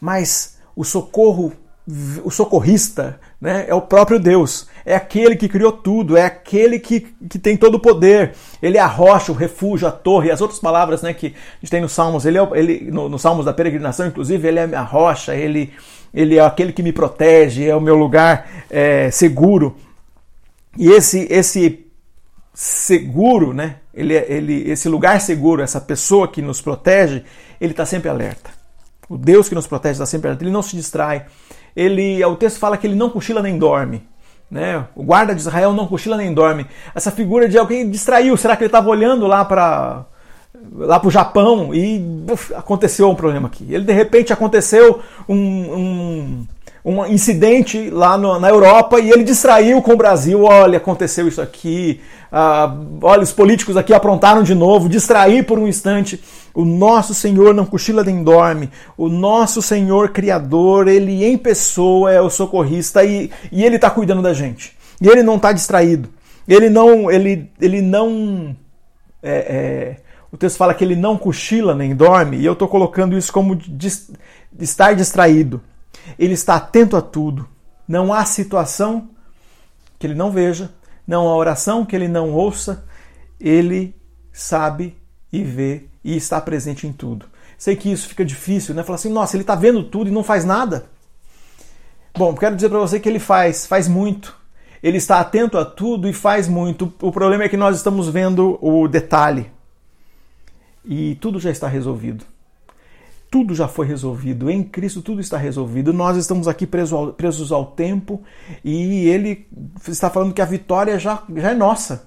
mas 0.00 0.58
o 0.76 0.84
socorro, 0.84 1.52
o 2.24 2.30
socorrista, 2.30 3.20
né, 3.38 3.66
é 3.68 3.74
o 3.74 3.82
próprio 3.82 4.18
Deus, 4.18 4.66
é 4.86 4.94
aquele 4.94 5.36
que 5.36 5.48
criou 5.48 5.70
tudo, 5.70 6.16
é 6.16 6.24
aquele 6.24 6.78
que, 6.78 7.00
que 7.28 7.38
tem 7.38 7.58
todo 7.58 7.74
o 7.74 7.80
poder, 7.80 8.32
ele 8.62 8.78
é 8.78 8.80
a 8.80 8.86
rocha, 8.86 9.30
o 9.30 9.34
refúgio, 9.34 9.86
a 9.86 9.92
torre, 9.92 10.30
as 10.30 10.40
outras 10.40 10.58
palavras 10.58 11.02
né, 11.02 11.12
que 11.12 11.26
a 11.26 11.60
gente 11.60 11.70
tem 11.70 11.82
nos 11.82 11.92
Salmos, 11.92 12.24
ele, 12.24 12.38
é, 12.38 12.48
ele 12.54 12.90
no, 12.90 13.08
nos 13.08 13.20
Salmos 13.20 13.44
da 13.44 13.52
peregrinação, 13.52 14.06
inclusive, 14.06 14.48
ele 14.48 14.58
é 14.58 14.74
a 14.74 14.82
rocha, 14.82 15.34
ele, 15.34 15.74
ele 16.12 16.38
é 16.38 16.40
aquele 16.40 16.72
que 16.72 16.82
me 16.82 16.92
protege, 16.92 17.68
é 17.68 17.76
o 17.76 17.80
meu 17.80 17.96
lugar 17.96 18.48
é, 18.70 19.10
seguro. 19.10 19.76
E 20.78 20.88
esse, 20.88 21.26
esse 21.30 21.84
seguro, 22.54 23.52
né? 23.52 23.76
Ele, 23.92 24.14
ele, 24.14 24.70
esse 24.70 24.88
lugar 24.88 25.20
seguro, 25.20 25.62
essa 25.62 25.80
pessoa 25.80 26.28
que 26.28 26.40
nos 26.40 26.60
protege, 26.60 27.24
ele 27.60 27.72
está 27.72 27.84
sempre 27.84 28.08
alerta. 28.08 28.50
O 29.08 29.16
Deus 29.16 29.48
que 29.48 29.54
nos 29.54 29.66
protege 29.66 29.92
está 29.92 30.06
sempre 30.06 30.28
alerta. 30.28 30.44
Ele 30.44 30.52
não 30.52 30.62
se 30.62 30.76
distrai. 30.76 31.26
Ele, 31.76 32.24
o 32.24 32.36
texto 32.36 32.58
fala 32.58 32.76
que 32.76 32.86
ele 32.86 32.94
não 32.94 33.10
cochila 33.10 33.42
nem 33.42 33.58
dorme. 33.58 34.02
Né? 34.50 34.84
O 34.94 35.02
guarda 35.02 35.34
de 35.34 35.40
Israel 35.40 35.72
não 35.72 35.86
cochila 35.86 36.16
nem 36.16 36.32
dorme. 36.32 36.66
Essa 36.94 37.10
figura 37.10 37.48
de 37.48 37.58
alguém 37.58 37.90
distraiu. 37.90 38.36
Será 38.36 38.56
que 38.56 38.62
ele 38.62 38.68
estava 38.68 38.88
olhando 38.88 39.26
lá 39.26 39.44
para 39.44 40.04
lá 40.72 40.98
para 40.98 41.08
o 41.08 41.10
Japão 41.10 41.74
e 41.74 42.02
uf, 42.30 42.54
aconteceu 42.54 43.10
um 43.10 43.14
problema 43.14 43.48
aqui? 43.48 43.66
Ele 43.68 43.84
de 43.84 43.92
repente 43.92 44.32
aconteceu 44.32 45.00
um, 45.28 45.36
um 45.36 46.46
um 46.84 47.06
incidente 47.06 47.88
lá 47.88 48.18
no, 48.18 48.38
na 48.38 48.50
Europa 48.50 49.00
e 49.00 49.10
ele 49.10 49.24
distraiu 49.24 49.80
com 49.80 49.92
o 49.92 49.96
Brasil. 49.96 50.44
Olha, 50.44 50.76
aconteceu 50.76 51.26
isso 51.26 51.40
aqui. 51.40 52.00
Ah, 52.30 52.76
olha, 53.00 53.22
os 53.22 53.32
políticos 53.32 53.76
aqui 53.76 53.94
aprontaram 53.94 54.42
de 54.42 54.54
novo. 54.54 54.88
Distrair 54.88 55.44
por 55.44 55.58
um 55.58 55.66
instante. 55.66 56.22
O 56.52 56.64
nosso 56.64 57.14
Senhor 57.14 57.54
não 57.54 57.64
cochila 57.64 58.04
nem 58.04 58.22
dorme. 58.22 58.68
O 58.98 59.08
nosso 59.08 59.62
Senhor 59.62 60.10
Criador, 60.10 60.86
ele 60.86 61.24
em 61.24 61.38
pessoa 61.38 62.12
é 62.12 62.20
o 62.20 62.28
socorrista 62.28 63.02
e, 63.02 63.30
e 63.50 63.64
ele 63.64 63.76
está 63.76 63.88
cuidando 63.88 64.20
da 64.20 64.34
gente. 64.34 64.76
E 65.00 65.08
ele 65.08 65.22
não 65.22 65.36
está 65.36 65.52
distraído. 65.52 66.10
Ele 66.46 66.68
não, 66.68 67.10
ele, 67.10 67.50
ele 67.60 67.80
não. 67.80 68.54
É, 69.22 69.30
é, 69.32 69.96
o 70.30 70.36
texto 70.36 70.58
fala 70.58 70.74
que 70.74 70.84
ele 70.84 70.96
não 70.96 71.16
cochila 71.16 71.74
nem 71.74 71.94
dorme, 71.94 72.36
e 72.36 72.44
eu 72.44 72.52
estou 72.52 72.68
colocando 72.68 73.16
isso 73.16 73.32
como 73.32 73.58
estar 74.58 74.92
distraído. 74.92 75.62
Ele 76.18 76.34
está 76.34 76.56
atento 76.56 76.96
a 76.96 77.02
tudo. 77.02 77.48
Não 77.86 78.12
há 78.12 78.24
situação 78.24 79.10
que 79.98 80.06
ele 80.06 80.14
não 80.14 80.30
veja, 80.30 80.72
não 81.06 81.28
há 81.28 81.36
oração 81.36 81.84
que 81.84 81.94
ele 81.94 82.08
não 82.08 82.32
ouça. 82.32 82.84
Ele 83.40 83.94
sabe 84.32 84.96
e 85.32 85.42
vê 85.42 85.84
e 86.02 86.16
está 86.16 86.40
presente 86.40 86.86
em 86.86 86.92
tudo. 86.92 87.26
Sei 87.58 87.76
que 87.76 87.90
isso 87.90 88.08
fica 88.08 88.24
difícil, 88.24 88.74
né? 88.74 88.82
Falar 88.82 88.96
assim, 88.96 89.12
nossa, 89.12 89.36
ele 89.36 89.42
está 89.42 89.54
vendo 89.54 89.82
tudo 89.84 90.08
e 90.08 90.12
não 90.12 90.24
faz 90.24 90.44
nada. 90.44 90.86
Bom, 92.16 92.34
quero 92.34 92.54
dizer 92.54 92.68
para 92.68 92.78
você 92.78 93.00
que 93.00 93.08
ele 93.08 93.18
faz, 93.18 93.66
faz 93.66 93.88
muito. 93.88 94.36
Ele 94.82 94.98
está 94.98 95.18
atento 95.18 95.56
a 95.56 95.64
tudo 95.64 96.08
e 96.08 96.12
faz 96.12 96.46
muito. 96.46 96.92
O 97.00 97.10
problema 97.10 97.44
é 97.44 97.48
que 97.48 97.56
nós 97.56 97.76
estamos 97.76 98.08
vendo 98.08 98.58
o 98.60 98.86
detalhe. 98.86 99.50
E 100.84 101.14
tudo 101.16 101.40
já 101.40 101.50
está 101.50 101.66
resolvido 101.66 102.24
tudo 103.34 103.52
já 103.52 103.66
foi 103.66 103.84
resolvido. 103.84 104.48
Em 104.48 104.62
Cristo 104.62 105.02
tudo 105.02 105.20
está 105.20 105.36
resolvido. 105.36 105.92
Nós 105.92 106.16
estamos 106.16 106.46
aqui 106.46 106.68
presos 106.68 106.92
ao, 106.92 107.12
presos 107.12 107.50
ao 107.50 107.66
tempo 107.66 108.22
e 108.64 109.08
ele 109.08 109.48
está 109.88 110.08
falando 110.08 110.32
que 110.32 110.40
a 110.40 110.44
vitória 110.44 110.96
já, 111.00 111.20
já 111.34 111.50
é 111.50 111.54
nossa. 111.54 112.06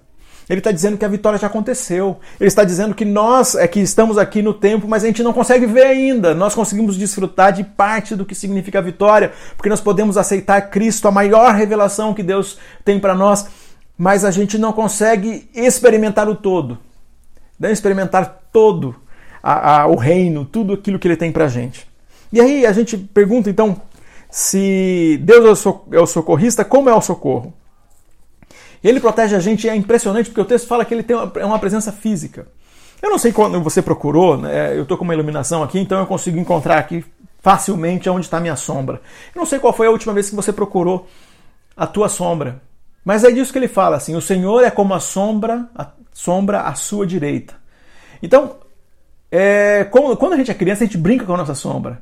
Ele 0.49 0.61
está 0.61 0.71
dizendo 0.71 0.97
que 0.97 1.03
a 1.03 1.07
vitória 1.09 1.37
já 1.37 1.47
aconteceu. 1.47 2.17
Ele 2.39 2.47
está 2.47 2.63
dizendo 2.63 2.95
que 2.95 3.03
nós 3.03 3.55
é 3.55 3.67
que 3.67 3.81
estamos 3.81 4.17
aqui 4.17 4.41
no 4.41 4.53
tempo, 4.53 4.87
mas 4.87 5.03
a 5.03 5.07
gente 5.07 5.21
não 5.21 5.33
consegue 5.33 5.65
ver 5.65 5.87
ainda. 5.87 6.33
Nós 6.33 6.55
conseguimos 6.55 6.95
desfrutar 6.95 7.51
de 7.51 7.65
parte 7.65 8.15
do 8.15 8.25
que 8.25 8.33
significa 8.33 8.79
a 8.79 8.81
vitória, 8.81 9.33
porque 9.57 9.67
nós 9.67 9.81
podemos 9.81 10.15
aceitar 10.15 10.69
Cristo, 10.69 11.09
a 11.09 11.11
maior 11.11 11.53
revelação 11.53 12.13
que 12.13 12.23
Deus 12.23 12.57
tem 12.85 13.01
para 13.01 13.13
nós, 13.13 13.47
mas 13.97 14.23
a 14.23 14.31
gente 14.31 14.57
não 14.57 14.71
consegue 14.71 15.49
experimentar 15.53 16.29
o 16.29 16.35
todo. 16.35 16.77
Não 17.59 17.69
experimentar 17.69 18.43
todo 18.49 18.95
a, 19.41 19.81
a, 19.81 19.87
o 19.87 19.95
reino, 19.95 20.45
tudo 20.45 20.73
aquilo 20.73 20.99
que 20.99 21.07
ele 21.07 21.15
tem 21.15 21.31
para 21.31 21.47
gente. 21.47 21.87
E 22.31 22.41
aí 22.41 22.65
a 22.65 22.71
gente 22.71 22.97
pergunta 22.97 23.49
então 23.49 23.81
se 24.29 25.19
Deus 25.23 25.65
é, 25.65 25.95
é 25.95 25.99
o 25.99 26.05
socorrista, 26.05 26.65
como 26.65 26.89
é 26.89 26.93
o 26.93 27.01
socorro? 27.01 27.53
Ele 28.83 28.99
protege 28.99 29.35
a 29.35 29.39
gente, 29.39 29.67
é 29.67 29.75
impressionante 29.75 30.29
porque 30.29 30.41
o 30.41 30.45
texto 30.45 30.67
fala 30.67 30.85
que 30.85 30.93
ele 30.93 31.03
tem 31.03 31.15
uma, 31.15 31.55
é 31.55 31.59
presença 31.59 31.91
física. 31.91 32.47
Eu 33.01 33.09
não 33.09 33.17
sei 33.17 33.31
quando 33.31 33.61
você 33.61 33.81
procurou, 33.81 34.37
né? 34.37 34.75
eu 34.75 34.83
estou 34.83 34.97
com 34.97 35.03
uma 35.03 35.13
iluminação 35.13 35.63
aqui, 35.63 35.79
então 35.79 35.99
eu 35.99 36.05
consigo 36.05 36.37
encontrar 36.37 36.77
aqui 36.77 37.03
facilmente 37.39 38.09
onde 38.09 38.25
está 38.25 38.37
a 38.37 38.41
minha 38.41 38.55
sombra. 38.55 39.01
Eu 39.33 39.39
não 39.39 39.45
sei 39.45 39.59
qual 39.59 39.73
foi 39.73 39.87
a 39.87 39.91
última 39.91 40.13
vez 40.13 40.29
que 40.29 40.35
você 40.35 40.51
procurou 40.51 41.07
a 41.75 41.85
tua 41.85 42.09
sombra, 42.09 42.61
mas 43.05 43.23
é 43.23 43.31
disso 43.31 43.51
que 43.51 43.59
ele 43.59 43.67
fala 43.67 43.97
assim: 43.97 44.15
o 44.15 44.21
Senhor 44.21 44.63
é 44.63 44.71
como 44.71 44.93
a 44.93 44.99
sombra, 44.99 45.69
a 45.75 45.87
sombra 46.11 46.61
à 46.61 46.73
sua 46.73 47.05
direita. 47.05 47.55
Então, 48.21 48.55
é, 49.31 49.85
quando 49.89 50.33
a 50.33 50.37
gente 50.37 50.51
é 50.51 50.53
criança, 50.53 50.83
a 50.83 50.87
gente 50.87 50.97
brinca 50.97 51.25
com 51.25 51.33
a 51.33 51.37
nossa 51.37 51.55
sombra. 51.55 52.01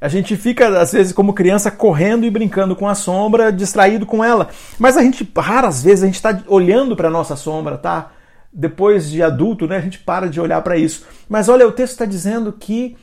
A 0.00 0.08
gente 0.08 0.36
fica, 0.36 0.80
às 0.80 0.92
vezes, 0.92 1.12
como 1.12 1.32
criança, 1.32 1.70
correndo 1.70 2.26
e 2.26 2.30
brincando 2.30 2.76
com 2.76 2.86
a 2.86 2.94
sombra, 2.94 3.50
distraído 3.50 4.04
com 4.04 4.22
ela. 4.22 4.48
Mas 4.78 4.96
a 4.96 5.02
gente, 5.02 5.28
raras 5.36 5.82
vezes, 5.82 6.02
a 6.02 6.06
gente 6.06 6.16
está 6.16 6.42
olhando 6.46 6.94
para 6.94 7.08
a 7.08 7.10
nossa 7.10 7.34
sombra, 7.34 7.78
tá? 7.78 8.12
Depois 8.52 9.08
de 9.10 9.22
adulto, 9.22 9.66
né, 9.66 9.76
a 9.76 9.80
gente 9.80 9.98
para 9.98 10.28
de 10.28 10.40
olhar 10.40 10.60
para 10.62 10.76
isso. 10.76 11.06
Mas 11.28 11.48
olha, 11.48 11.66
o 11.66 11.72
texto 11.72 11.92
está 11.92 12.04
dizendo 12.04 12.52
que 12.52 12.96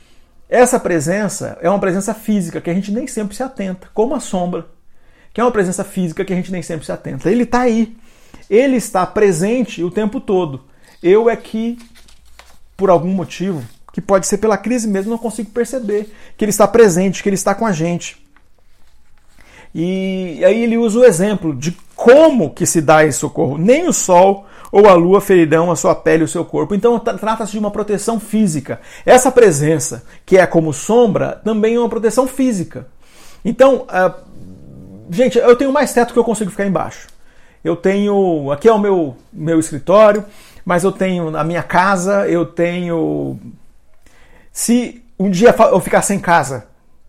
essa 0.48 0.78
presença 0.78 1.58
é 1.60 1.68
uma 1.68 1.78
presença 1.78 2.14
física 2.14 2.60
que 2.60 2.70
a 2.70 2.74
gente 2.74 2.92
nem 2.92 3.06
sempre 3.06 3.34
se 3.34 3.42
atenta, 3.42 3.88
como 3.92 4.14
a 4.14 4.20
sombra, 4.20 4.66
que 5.32 5.40
é 5.40 5.44
uma 5.44 5.50
presença 5.50 5.82
física 5.82 6.24
que 6.24 6.32
a 6.32 6.36
gente 6.36 6.52
nem 6.52 6.62
sempre 6.62 6.86
se 6.86 6.92
atenta. 6.92 7.30
Ele 7.30 7.42
está 7.42 7.62
aí. 7.62 7.96
Ele 8.48 8.76
está 8.76 9.04
presente 9.04 9.82
o 9.82 9.90
tempo 9.90 10.20
todo. 10.20 10.62
Eu 11.02 11.28
é 11.28 11.36
que, 11.36 11.78
por 12.76 12.90
algum 12.90 13.10
motivo, 13.10 13.62
que 13.92 14.00
pode 14.00 14.26
ser 14.26 14.38
pela 14.38 14.56
crise 14.56 14.88
mesmo, 14.88 15.10
não 15.10 15.18
consigo 15.18 15.50
perceber 15.50 16.12
que 16.36 16.44
ele 16.44 16.50
está 16.50 16.66
presente, 16.66 17.22
que 17.22 17.28
ele 17.28 17.36
está 17.36 17.54
com 17.54 17.66
a 17.66 17.72
gente. 17.72 18.22
E 19.74 20.40
aí 20.44 20.62
ele 20.62 20.78
usa 20.78 21.00
o 21.00 21.04
exemplo 21.04 21.54
de 21.54 21.76
como 21.96 22.50
que 22.50 22.64
se 22.64 22.80
dá 22.80 23.04
esse 23.04 23.18
socorro. 23.18 23.58
Nem 23.58 23.88
o 23.88 23.92
sol 23.92 24.46
ou 24.70 24.88
a 24.88 24.94
lua 24.94 25.20
ferirão 25.20 25.70
a 25.70 25.76
sua 25.76 25.94
pele 25.94 26.22
e 26.22 26.24
o 26.24 26.28
seu 26.28 26.44
corpo. 26.44 26.74
Então 26.74 26.98
trata-se 26.98 27.52
de 27.52 27.58
uma 27.58 27.70
proteção 27.70 28.20
física. 28.20 28.80
Essa 29.04 29.32
presença, 29.32 30.04
que 30.24 30.36
é 30.36 30.46
como 30.46 30.72
sombra, 30.72 31.40
também 31.44 31.74
é 31.74 31.78
uma 31.78 31.88
proteção 31.88 32.26
física. 32.26 32.86
Então, 33.44 33.86
uh, 33.88 34.14
gente, 35.10 35.38
eu 35.38 35.56
tenho 35.56 35.72
mais 35.72 35.92
teto 35.92 36.12
que 36.12 36.18
eu 36.18 36.24
consigo 36.24 36.50
ficar 36.50 36.66
embaixo. 36.66 37.08
Eu 37.64 37.76
tenho. 37.76 38.50
Aqui 38.52 38.68
é 38.68 38.72
o 38.72 38.78
meu, 38.78 39.16
meu 39.32 39.58
escritório, 39.58 40.24
mas 40.64 40.84
eu 40.84 40.92
tenho 40.92 41.36
a 41.36 41.44
minha 41.44 41.62
casa, 41.62 42.28
eu 42.28 42.46
tenho 42.46 43.38
se 44.52 45.02
um 45.18 45.30
dia 45.30 45.54
eu 45.70 45.80
ficar 45.80 46.02
sem 46.02 46.18
casa, 46.18 46.66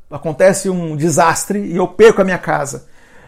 acontece 0.10 0.70
um 0.70 0.96
desastre 0.96 1.60
e 1.60 1.76
eu 1.76 1.88
perco 1.88 2.22
a 2.22 2.26
minha 2.26 2.38
casa, 2.38 2.88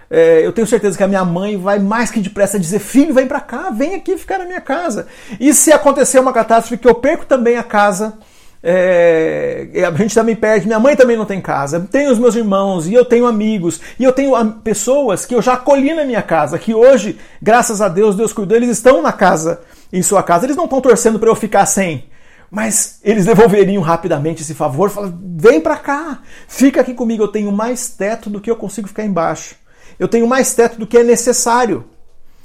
é, 0.10 0.46
eu 0.46 0.53
tenho 0.53 0.65
certeza 0.65 0.98
que 0.98 1.03
a 1.03 1.07
minha 1.07 1.25
mãe 1.25 1.57
vai 1.57 1.79
mais 1.79 2.10
que 2.10 2.19
depressa 2.19 2.60
dizer: 2.60 2.79
filho, 2.79 3.13
vem 3.13 3.27
para 3.27 3.41
cá, 3.41 3.69
vem 3.69 3.96
aqui 3.96 4.17
ficar 4.17 4.39
na 4.39 4.46
minha 4.46 4.62
casa. 4.62 5.07
E 5.39 5.53
se 5.53 5.72
acontecer 5.72 6.19
uma 6.19 6.31
catástrofe 6.31 6.77
que 6.77 6.88
eu 6.88 6.96
perco 6.96 7.25
também 7.25 7.57
a 7.57 7.63
casa, 7.63 8.17
é, 8.63 9.67
a 9.86 9.91
gente 9.98 10.15
também 10.15 10.36
perde. 10.36 10.65
Minha 10.65 10.79
mãe 10.79 10.96
também 10.96 11.17
não 11.17 11.25
tem 11.25 11.41
casa. 11.41 11.86
Tenho 11.91 12.12
os 12.12 12.17
meus 12.17 12.36
irmãos 12.36 12.88
e 12.88 12.93
eu 12.93 13.03
tenho 13.03 13.27
amigos 13.27 13.81
e 14.00 14.03
eu 14.03 14.13
tenho 14.13 14.34
pessoas 14.63 15.25
que 15.25 15.36
eu 15.36 15.41
já 15.41 15.53
acolhi 15.53 15.93
na 15.93 16.05
minha 16.05 16.22
casa, 16.22 16.57
que 16.57 16.74
hoje, 16.74 17.19
graças 17.41 17.81
a 17.81 17.89
Deus, 17.89 18.15
Deus 18.15 18.31
cuidou, 18.31 18.55
eles 18.55 18.69
estão 18.69 19.01
na 19.01 19.12
casa, 19.12 19.62
em 19.91 20.01
sua 20.01 20.24
casa. 20.24 20.46
Eles 20.46 20.56
não 20.56 20.65
estão 20.65 20.82
torcendo 20.82 21.20
para 21.20 21.29
eu 21.29 21.36
ficar 21.36 21.65
sem. 21.65 22.10
Mas 22.50 23.00
eles 23.03 23.25
devolveriam 23.25 23.82
rapidamente 23.82 24.41
esse 24.41 24.53
favor, 24.53 24.89
falando: 24.89 25.20
vem 25.38 25.60
para 25.60 25.75
cá, 25.77 26.22
fica 26.48 26.82
aqui 26.82 26.94
comigo, 26.94 27.24
eu 27.24 27.27
tenho 27.27 27.51
mais 27.51 27.89
teto 27.89 28.29
do 28.29 28.39
que 28.39 28.50
eu 28.50 28.56
consigo 28.56 28.88
ficar 28.88 29.03
embaixo. 29.03 29.56
Eu 30.00 30.08
tenho 30.08 30.27
mais 30.27 30.53
teto 30.53 30.79
do 30.79 30.88
que 30.88 30.98
é 30.98 31.03
necessário. 31.03 31.86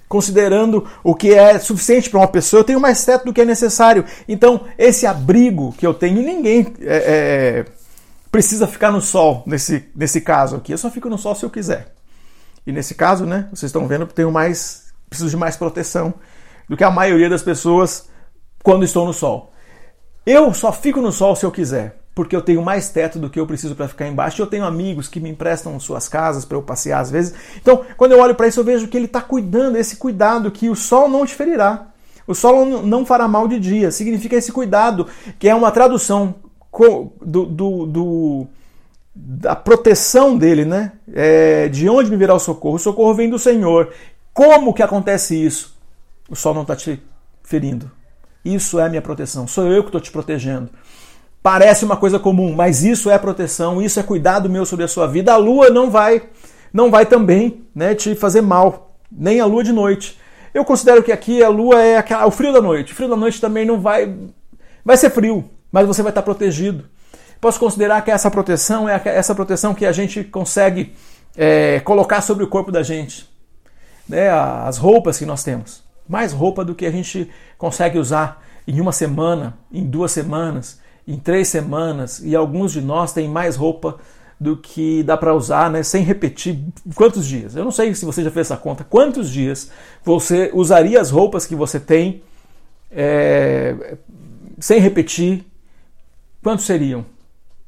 Considerando 0.08 0.86
o 1.02 1.14
que 1.14 1.32
é 1.32 1.58
suficiente 1.58 2.10
para 2.10 2.20
uma 2.20 2.28
pessoa, 2.28 2.60
eu 2.60 2.64
tenho 2.64 2.80
mais 2.80 3.02
teto 3.02 3.24
do 3.24 3.32
que 3.32 3.40
é 3.40 3.46
necessário. 3.46 4.04
Então, 4.28 4.66
esse 4.76 5.06
abrigo 5.06 5.72
que 5.72 5.86
eu 5.86 5.94
tenho, 5.94 6.20
ninguém 6.20 6.74
é, 6.82 6.96
é, 6.96 7.64
precisa 8.30 8.66
ficar 8.66 8.90
no 8.90 9.00
sol 9.00 9.42
nesse, 9.46 9.88
nesse 9.96 10.20
caso 10.20 10.56
aqui. 10.56 10.70
Eu 10.70 10.76
só 10.76 10.90
fico 10.90 11.08
no 11.08 11.16
sol 11.16 11.34
se 11.34 11.44
eu 11.44 11.50
quiser. 11.50 11.94
E 12.66 12.72
nesse 12.72 12.94
caso, 12.94 13.24
né, 13.24 13.48
vocês 13.50 13.70
estão 13.70 13.88
vendo, 13.88 14.02
eu 14.02 14.06
tenho 14.08 14.30
mais, 14.30 14.92
preciso 15.08 15.30
de 15.30 15.36
mais 15.36 15.56
proteção 15.56 16.12
do 16.68 16.76
que 16.76 16.84
a 16.84 16.90
maioria 16.90 17.28
das 17.28 17.42
pessoas 17.42 18.08
quando 18.62 18.84
estou 18.84 19.06
no 19.06 19.12
sol. 19.12 19.52
Eu 20.24 20.52
só 20.54 20.72
fico 20.72 21.00
no 21.00 21.10
sol 21.10 21.34
se 21.34 21.44
eu 21.44 21.50
quiser, 21.50 21.98
porque 22.14 22.34
eu 22.36 22.42
tenho 22.42 22.62
mais 22.62 22.90
teto 22.90 23.18
do 23.18 23.28
que 23.28 23.40
eu 23.40 23.46
preciso 23.46 23.74
para 23.74 23.88
ficar 23.88 24.06
embaixo. 24.06 24.40
Eu 24.40 24.46
tenho 24.46 24.64
amigos 24.64 25.08
que 25.08 25.18
me 25.18 25.30
emprestam 25.30 25.78
suas 25.80 26.08
casas 26.08 26.44
para 26.44 26.56
eu 26.56 26.62
passear 26.62 27.00
às 27.00 27.10
vezes. 27.10 27.34
Então, 27.60 27.84
quando 27.96 28.12
eu 28.12 28.20
olho 28.20 28.34
para 28.34 28.46
isso, 28.46 28.60
eu 28.60 28.64
vejo 28.64 28.86
que 28.86 28.96
ele 28.96 29.06
está 29.06 29.20
cuidando, 29.20 29.76
esse 29.76 29.96
cuidado 29.96 30.50
que 30.50 30.68
o 30.68 30.76
sol 30.76 31.08
não 31.08 31.26
te 31.26 31.34
ferirá. 31.34 31.88
O 32.26 32.34
sol 32.34 32.64
não 32.64 33.04
fará 33.04 33.26
mal 33.26 33.48
de 33.48 33.58
dia. 33.58 33.90
Significa 33.90 34.36
esse 34.36 34.52
cuidado, 34.52 35.08
que 35.38 35.48
é 35.48 35.54
uma 35.54 35.72
tradução 35.72 36.36
do, 37.20 37.46
do, 37.46 37.86
do 37.86 38.46
da 39.14 39.54
proteção 39.54 40.38
dele, 40.38 40.64
né? 40.64 40.92
É, 41.12 41.68
de 41.68 41.88
onde 41.88 42.10
me 42.10 42.16
virá 42.16 42.34
o 42.34 42.38
socorro? 42.38 42.76
O 42.76 42.78
socorro 42.78 43.12
vem 43.12 43.28
do 43.28 43.38
Senhor. 43.38 43.92
Como 44.32 44.72
que 44.72 44.82
acontece 44.82 45.34
isso? 45.34 45.76
O 46.28 46.36
sol 46.36 46.54
não 46.54 46.62
está 46.62 46.76
te 46.76 47.02
ferindo. 47.42 47.90
Isso 48.44 48.80
é 48.80 48.88
minha 48.88 49.02
proteção. 49.02 49.46
Sou 49.46 49.66
eu 49.66 49.82
que 49.82 49.88
estou 49.88 50.00
te 50.00 50.10
protegendo. 50.10 50.70
Parece 51.42 51.84
uma 51.84 51.96
coisa 51.96 52.18
comum, 52.18 52.54
mas 52.54 52.84
isso 52.84 53.10
é 53.10 53.18
proteção, 53.18 53.82
isso 53.82 53.98
é 53.98 54.02
cuidado 54.02 54.48
meu 54.48 54.64
sobre 54.64 54.84
a 54.84 54.88
sua 54.88 55.06
vida. 55.06 55.32
A 55.32 55.36
lua 55.36 55.70
não 55.70 55.90
vai, 55.90 56.22
não 56.72 56.90
vai 56.90 57.04
também, 57.04 57.64
né, 57.74 57.94
te 57.94 58.14
fazer 58.14 58.40
mal, 58.40 58.96
nem 59.10 59.40
a 59.40 59.44
lua 59.44 59.64
de 59.64 59.72
noite. 59.72 60.18
Eu 60.54 60.64
considero 60.64 61.02
que 61.02 61.10
aqui 61.10 61.42
a 61.42 61.48
lua 61.48 61.80
é 61.80 61.96
aquela, 61.96 62.26
o 62.26 62.30
frio 62.30 62.52
da 62.52 62.60
noite. 62.60 62.92
O 62.92 62.96
frio 62.96 63.08
da 63.08 63.16
noite 63.16 63.40
também 63.40 63.64
não 63.64 63.80
vai, 63.80 64.14
vai 64.84 64.96
ser 64.96 65.10
frio, 65.10 65.50
mas 65.70 65.86
você 65.86 66.00
vai 66.00 66.10
estar 66.10 66.22
protegido. 66.22 66.84
Posso 67.40 67.58
considerar 67.58 68.04
que 68.04 68.10
essa 68.12 68.30
proteção 68.30 68.88
é 68.88 69.00
essa 69.04 69.34
proteção 69.34 69.74
que 69.74 69.84
a 69.84 69.90
gente 69.90 70.22
consegue 70.22 70.94
é, 71.36 71.80
colocar 71.80 72.20
sobre 72.20 72.44
o 72.44 72.48
corpo 72.48 72.70
da 72.70 72.84
gente, 72.84 73.28
né, 74.08 74.30
as 74.30 74.78
roupas 74.78 75.18
que 75.18 75.26
nós 75.26 75.42
temos 75.42 75.81
mais 76.08 76.32
roupa 76.32 76.64
do 76.64 76.74
que 76.74 76.86
a 76.86 76.90
gente 76.90 77.30
consegue 77.58 77.98
usar 77.98 78.42
em 78.66 78.80
uma 78.80 78.92
semana, 78.92 79.58
em 79.72 79.84
duas 79.84 80.12
semanas, 80.12 80.80
em 81.06 81.16
três 81.16 81.48
semanas, 81.48 82.20
e 82.22 82.34
alguns 82.36 82.72
de 82.72 82.80
nós 82.80 83.12
têm 83.12 83.28
mais 83.28 83.56
roupa 83.56 83.98
do 84.38 84.56
que 84.56 85.02
dá 85.04 85.16
para 85.16 85.34
usar, 85.34 85.70
né, 85.70 85.82
sem 85.82 86.02
repetir 86.02 86.58
quantos 86.94 87.26
dias. 87.26 87.54
Eu 87.54 87.64
não 87.64 87.70
sei 87.70 87.94
se 87.94 88.04
você 88.04 88.24
já 88.24 88.30
fez 88.30 88.48
essa 88.48 88.56
conta. 88.56 88.82
Quantos 88.82 89.30
dias 89.30 89.70
você 90.04 90.50
usaria 90.52 91.00
as 91.00 91.10
roupas 91.10 91.46
que 91.46 91.54
você 91.54 91.78
tem 91.78 92.22
é, 92.90 93.96
sem 94.58 94.80
repetir? 94.80 95.44
Quantos 96.42 96.66
seriam? 96.66 97.06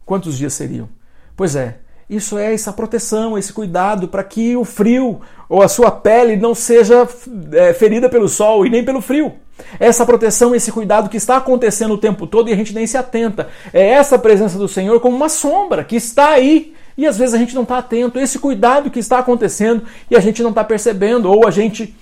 Quantos 0.04 0.36
dias 0.36 0.52
seriam? 0.52 0.88
Pois 1.36 1.54
é, 1.54 1.78
isso 2.08 2.36
é 2.36 2.52
essa 2.52 2.72
proteção, 2.72 3.36
esse 3.38 3.52
cuidado 3.52 4.08
para 4.08 4.22
que 4.22 4.56
o 4.56 4.64
frio 4.64 5.20
ou 5.48 5.62
a 5.62 5.68
sua 5.68 5.90
pele 5.90 6.36
não 6.36 6.54
seja 6.54 7.08
é, 7.52 7.72
ferida 7.72 8.08
pelo 8.08 8.28
sol 8.28 8.66
e 8.66 8.70
nem 8.70 8.84
pelo 8.84 9.00
frio. 9.00 9.32
Essa 9.78 10.04
proteção, 10.04 10.54
esse 10.54 10.72
cuidado 10.72 11.08
que 11.08 11.16
está 11.16 11.36
acontecendo 11.36 11.94
o 11.94 11.98
tempo 11.98 12.26
todo 12.26 12.50
e 12.50 12.52
a 12.52 12.56
gente 12.56 12.74
nem 12.74 12.86
se 12.86 12.96
atenta. 12.96 13.48
É 13.72 13.90
essa 13.90 14.18
presença 14.18 14.58
do 14.58 14.68
Senhor 14.68 15.00
como 15.00 15.16
uma 15.16 15.28
sombra 15.28 15.84
que 15.84 15.96
está 15.96 16.30
aí 16.30 16.74
e 16.96 17.06
às 17.06 17.16
vezes 17.16 17.34
a 17.34 17.38
gente 17.38 17.54
não 17.54 17.62
está 17.62 17.78
atento. 17.78 18.18
Esse 18.18 18.38
cuidado 18.38 18.90
que 18.90 18.98
está 18.98 19.18
acontecendo 19.18 19.84
e 20.10 20.16
a 20.16 20.20
gente 20.20 20.42
não 20.42 20.50
está 20.50 20.64
percebendo, 20.64 21.30
ou 21.30 21.46
a 21.46 21.50
gente 21.50 21.94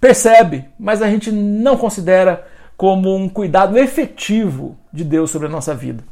percebe, 0.00 0.64
mas 0.78 1.00
a 1.00 1.08
gente 1.08 1.30
não 1.30 1.76
considera 1.76 2.46
como 2.76 3.14
um 3.14 3.28
cuidado 3.28 3.78
efetivo 3.78 4.76
de 4.92 5.04
Deus 5.04 5.30
sobre 5.30 5.46
a 5.46 5.50
nossa 5.50 5.74
vida. 5.74 6.02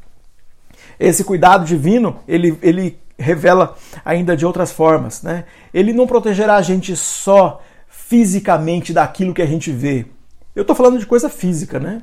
Esse 0.99 1.25
cuidado 1.25 1.65
divino, 1.65 2.21
ele, 2.29 2.57
ele 2.63 2.99
revela 3.21 3.77
ainda 4.05 4.37
de 4.37 4.47
outras 4.47 4.73
formas. 4.73 5.23
Né? 5.23 5.45
Ele 5.73 5.93
não 5.93 6.07
protegerá 6.07 6.57
a 6.57 6.63
gente 6.63 6.97
só 6.97 7.63
fisicamente 7.89 8.93
daquilo 8.93 9.35
que 9.35 9.43
a 9.43 9.47
gente 9.47 9.71
vê. 9.71 10.07
Eu 10.55 10.63
estou 10.63 10.75
falando 10.75 10.99
de 10.99 11.07
coisa 11.07 11.29
física, 11.29 11.79
né? 11.79 12.03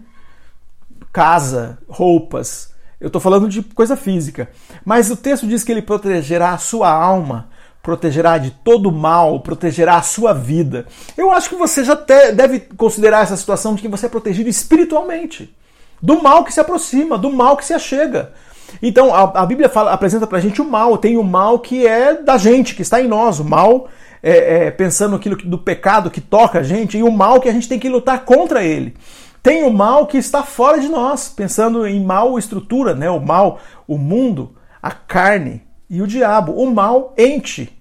Casa, 1.12 1.80
roupas. 1.88 2.74
Eu 3.00 3.08
estou 3.08 3.22
falando 3.22 3.50
de 3.50 3.62
coisa 3.62 3.98
física. 3.98 4.50
Mas 4.86 5.12
o 5.12 5.18
texto 5.18 5.46
diz 5.46 5.64
que 5.64 5.72
ele 5.72 5.82
protegerá 5.82 6.54
a 6.54 6.58
sua 6.58 6.90
alma, 6.90 7.50
protegerá 7.84 8.38
de 8.38 8.52
todo 8.52 8.92
mal, 8.92 9.42
protegerá 9.42 9.98
a 9.98 10.02
sua 10.02 10.34
vida. 10.34 10.86
Eu 11.18 11.32
acho 11.32 11.50
que 11.50 11.56
você 11.56 11.84
já 11.84 11.94
deve 11.94 12.60
considerar 12.60 13.24
essa 13.24 13.38
situação 13.38 13.76
de 13.76 13.82
que 13.82 13.88
você 13.88 14.06
é 14.06 14.10
protegido 14.10 14.50
espiritualmente. 14.50 15.56
Do 16.02 16.22
mal 16.22 16.44
que 16.44 16.54
se 16.54 16.60
aproxima, 16.60 17.18
do 17.18 17.32
mal 17.32 17.58
que 17.58 17.66
se 17.66 17.74
achega. 17.74 18.34
Então 18.82 19.14
a, 19.14 19.42
a 19.42 19.46
Bíblia 19.46 19.70
fala, 19.70 19.92
apresenta 19.92 20.28
pra 20.28 20.40
gente 20.40 20.62
o 20.62 20.66
mal, 20.66 20.98
tem 20.98 21.18
o 21.18 21.24
mal 21.24 21.60
que 21.60 21.86
é 21.86 22.14
da 22.14 22.38
gente, 22.38 22.76
que 22.76 22.82
está 22.82 23.02
em 23.02 23.08
nós, 23.08 23.40
o 23.40 23.46
mal 23.46 23.88
é, 24.22 24.66
é, 24.68 24.72
pensando 24.72 25.16
aquilo 25.16 25.36
do 25.36 25.58
pecado 25.58 26.12
que 26.12 26.22
toca 26.22 26.60
a 26.60 26.64
gente, 26.64 26.98
e 26.98 27.04
o 27.04 27.12
mal 27.12 27.40
que 27.40 27.50
a 27.50 27.54
gente 27.54 27.70
tem 27.70 27.80
que 27.80 27.90
lutar 27.90 28.26
contra 28.26 28.64
ele. 28.64 28.96
Tem 29.42 29.64
o 29.64 29.72
mal 29.72 30.08
que 30.08 30.18
está 30.18 30.44
fora 30.44 30.80
de 30.80 30.90
nós, 30.90 31.30
pensando 31.30 31.88
em 31.88 32.04
mal 32.04 32.38
estrutura, 32.38 32.94
né? 32.94 33.10
o 33.10 33.20
mal, 33.20 33.60
o 33.88 33.98
mundo, 33.98 34.56
a 34.82 34.92
carne 34.92 35.62
e 35.90 36.02
o 36.02 36.08
diabo. 36.08 36.52
O 36.52 36.70
mal, 36.70 37.14
ente, 37.18 37.72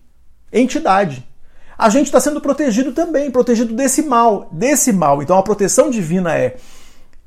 entidade. 0.53 1.27
A 1.77 1.89
gente 1.89 2.07
está 2.07 2.21
sendo 2.21 2.41
protegido 2.41 2.93
também, 2.93 3.31
protegido 3.31 3.75
desse 3.75 4.03
mal, 4.03 4.49
desse 4.53 4.93
mal. 4.93 5.23
Então 5.23 5.37
a 5.37 5.43
proteção 5.43 5.91
divina 5.91 6.37
é 6.37 6.57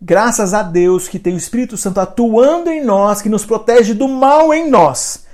Graças 0.01 0.53
a 0.53 0.63
Deus 0.63 1.10
que 1.10 1.20
tem 1.20 1.34
o 1.34 1.38
Espírito 1.38 1.75
Santo 1.75 2.00
atuando 2.00 2.70
em 2.70 2.82
nós, 2.82 3.22
que 3.22 3.27
nos 3.27 3.46
protege 3.46 3.94
do 3.94 4.08
mal 4.08 4.53
em 4.53 4.70
nós 4.70 5.25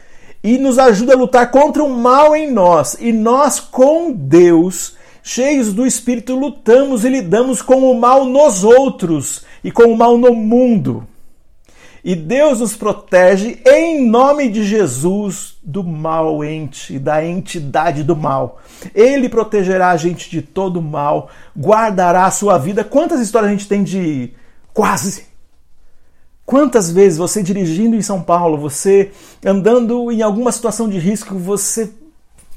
e 0.43 0.57
nos 0.57 0.79
ajuda 0.79 1.13
a 1.13 1.17
lutar 1.17 1.51
contra 1.51 1.83
o 1.83 1.89
mal 1.89 2.35
em 2.35 2.51
nós. 2.51 2.97
E 2.99 3.11
nós, 3.11 3.59
com 3.59 4.11
Deus, 4.11 4.95
cheios 5.21 5.71
do 5.71 5.85
Espírito, 5.85 6.35
lutamos 6.35 7.05
e 7.05 7.09
lidamos 7.09 7.61
com 7.61 7.91
o 7.91 7.99
mal 7.99 8.25
nos 8.25 8.63
outros 8.63 9.45
e 9.63 9.71
com 9.71 9.83
o 9.83 9.97
mal 9.97 10.17
no 10.17 10.33
mundo. 10.33 11.07
E 12.03 12.15
Deus 12.15 12.59
nos 12.59 12.75
protege 12.75 13.59
em 13.65 14.07
nome 14.07 14.49
de 14.49 14.63
Jesus 14.63 15.57
do 15.63 15.83
mal 15.83 16.43
ente, 16.43 16.97
da 16.97 17.25
entidade 17.25 18.03
do 18.03 18.15
mal. 18.15 18.61
Ele 18.93 19.29
protegerá 19.29 19.89
a 19.89 19.97
gente 19.97 20.29
de 20.29 20.41
todo 20.43 20.81
mal, 20.81 21.29
guardará 21.57 22.25
a 22.25 22.31
sua 22.31 22.59
vida. 22.59 22.83
Quantas 22.83 23.19
histórias 23.19 23.49
a 23.49 23.53
gente 23.55 23.67
tem 23.67 23.83
de 23.83 24.33
quase? 24.75 25.23
Quantas 26.45 26.91
vezes 26.91 27.17
você 27.17 27.41
dirigindo 27.41 27.95
em 27.95 28.03
São 28.03 28.21
Paulo, 28.21 28.59
você 28.59 29.11
andando 29.43 30.11
em 30.11 30.21
alguma 30.21 30.51
situação 30.51 30.87
de 30.87 30.99
risco, 30.99 31.33
você 31.33 31.89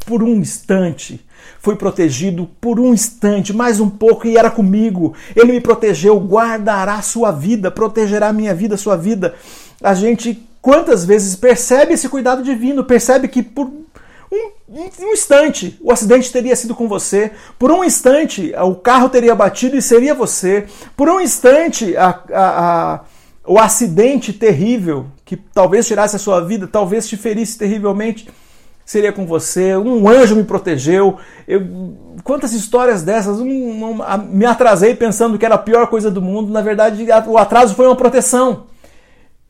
por 0.05 0.23
um 0.23 0.35
instante 0.35 1.25
foi 1.61 1.77
protegido 1.77 2.49
por 2.61 2.79
um 2.79 2.93
instante, 2.93 3.53
mais 3.53 3.81
um 3.81 3.89
pouco, 3.89 4.27
e 4.27 4.37
era 4.37 4.51
comigo. 4.51 5.15
Ele 5.35 5.53
me 5.53 5.61
protegeu, 5.61 6.19
guardará 6.19 7.01
sua 7.03 7.31
vida, 7.31 7.71
protegerá 7.71 8.33
minha 8.33 8.55
vida, 8.55 8.77
sua 8.77 8.97
vida. 8.97 9.35
A 9.83 9.95
gente, 9.95 10.43
quantas 10.61 11.05
vezes, 11.05 11.35
percebe 11.35 11.95
esse 11.95 12.09
cuidado 12.09 12.43
divino, 12.43 12.85
percebe 12.85 13.29
que 13.29 13.43
por 13.43 13.71
um, 14.31 14.81
um, 14.81 15.13
instante 15.13 15.79
o 15.81 15.91
acidente 15.91 16.31
teria 16.31 16.55
sido 16.55 16.75
com 16.75 16.87
você, 16.89 17.33
por 17.59 17.71
um 17.71 17.83
instante 17.83 18.53
o 18.55 18.75
carro 18.75 19.09
teria 19.09 19.35
batido 19.35 19.77
e 19.77 19.83
seria 19.83 20.15
você, 20.15 20.67
por 20.97 21.09
um 21.09 21.21
instante 21.21 21.97
a, 21.97 22.23
a, 22.33 22.95
a 22.95 23.01
o 23.47 23.59
acidente 23.59 24.33
terrível 24.33 25.07
que 25.25 25.35
talvez 25.35 25.87
tirasse 25.87 26.17
a 26.17 26.19
sua 26.19 26.41
vida, 26.41 26.67
talvez 26.67 27.09
te 27.09 27.17
ferisse 27.17 27.57
terrivelmente 27.57 28.29
seria 28.89 29.13
com 29.13 29.27
você, 29.27 29.77
um 29.77 30.09
anjo 30.09 30.35
me 30.35 30.45
protegeu. 30.45 31.19
Eu, 31.47 31.95
quantas 32.25 32.55
histórias 32.55 33.03
dessas? 33.03 33.39
Um, 33.39 33.47
um, 33.47 33.99
me 34.31 34.47
atrasei 34.47 34.95
pensando 34.95 35.39
que 35.39 35.45
era 35.45 35.57
a 35.57 35.59
pior 35.59 35.89
coisa 35.89 36.11
do 36.11 36.23
mundo. 36.23 36.51
Na 36.51 36.63
verdade, 36.63 37.07
o 37.27 37.37
atraso 37.37 37.75
foi 37.75 37.85
uma 37.85 37.95
proteção. 37.95 38.65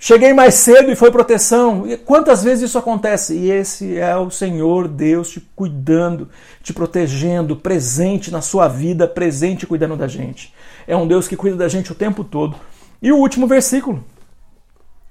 Cheguei 0.00 0.33
mais 0.33 0.55
cedo 0.55 0.93
e 0.93 0.97
foi 0.97 1.11
proteção. 1.11 1.85
E 1.85 1.97
quantas 1.97 2.45
vezes 2.45 2.71
isso 2.71 2.78
acontece? 2.78 3.35
E 3.35 3.50
esse 3.50 3.99
é 3.99 4.17
o 4.17 4.31
Senhor 4.31 4.87
Deus 4.87 5.31
te 5.31 5.40
cuidando, 5.57 6.28
te 6.62 6.73
protegendo, 6.73 7.57
presente 7.57 8.31
na 8.31 8.40
sua 8.40 8.69
vida, 8.69 9.09
presente 9.09 9.67
cuidando 9.67 9.97
da 9.97 10.07
gente. 10.07 10.55
É 10.87 10.97
um 10.97 11.07
Deus 11.07 11.26
que 11.26 11.37
cuida 11.37 11.57
da 11.57 11.69
gente 11.69 11.90
o 11.90 11.97
tempo 11.97 12.23
todo. 12.23 12.57
E 13.02 13.11
o 13.11 13.17
último 13.17 13.49
versículo, 13.49 14.05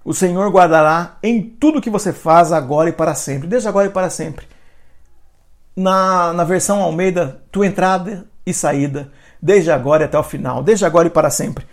o 0.06 0.14
Senhor 0.14 0.50
guardará 0.50 1.18
em 1.22 1.42
tudo 1.42 1.82
que 1.82 1.90
você 1.90 2.14
faz 2.14 2.54
agora 2.54 2.88
e 2.88 2.94
para 2.94 3.14
sempre, 3.14 3.46
desde 3.46 3.68
agora 3.68 3.88
e 3.88 3.92
para 3.92 4.10
sempre. 4.10 4.48
Na, 5.76 6.32
na 6.32 6.46
versão 6.46 6.82
Almeida, 6.82 7.42
tua 7.52 7.68
entrada 7.68 8.26
e 8.46 8.54
saída, 8.54 9.12
desde 9.42 9.70
agora 9.70 10.06
até 10.06 10.18
o 10.18 10.24
final, 10.24 10.64
desde 10.64 10.86
agora 10.86 11.08
e 11.08 11.12
para 11.12 11.30
sempre. 11.30 11.66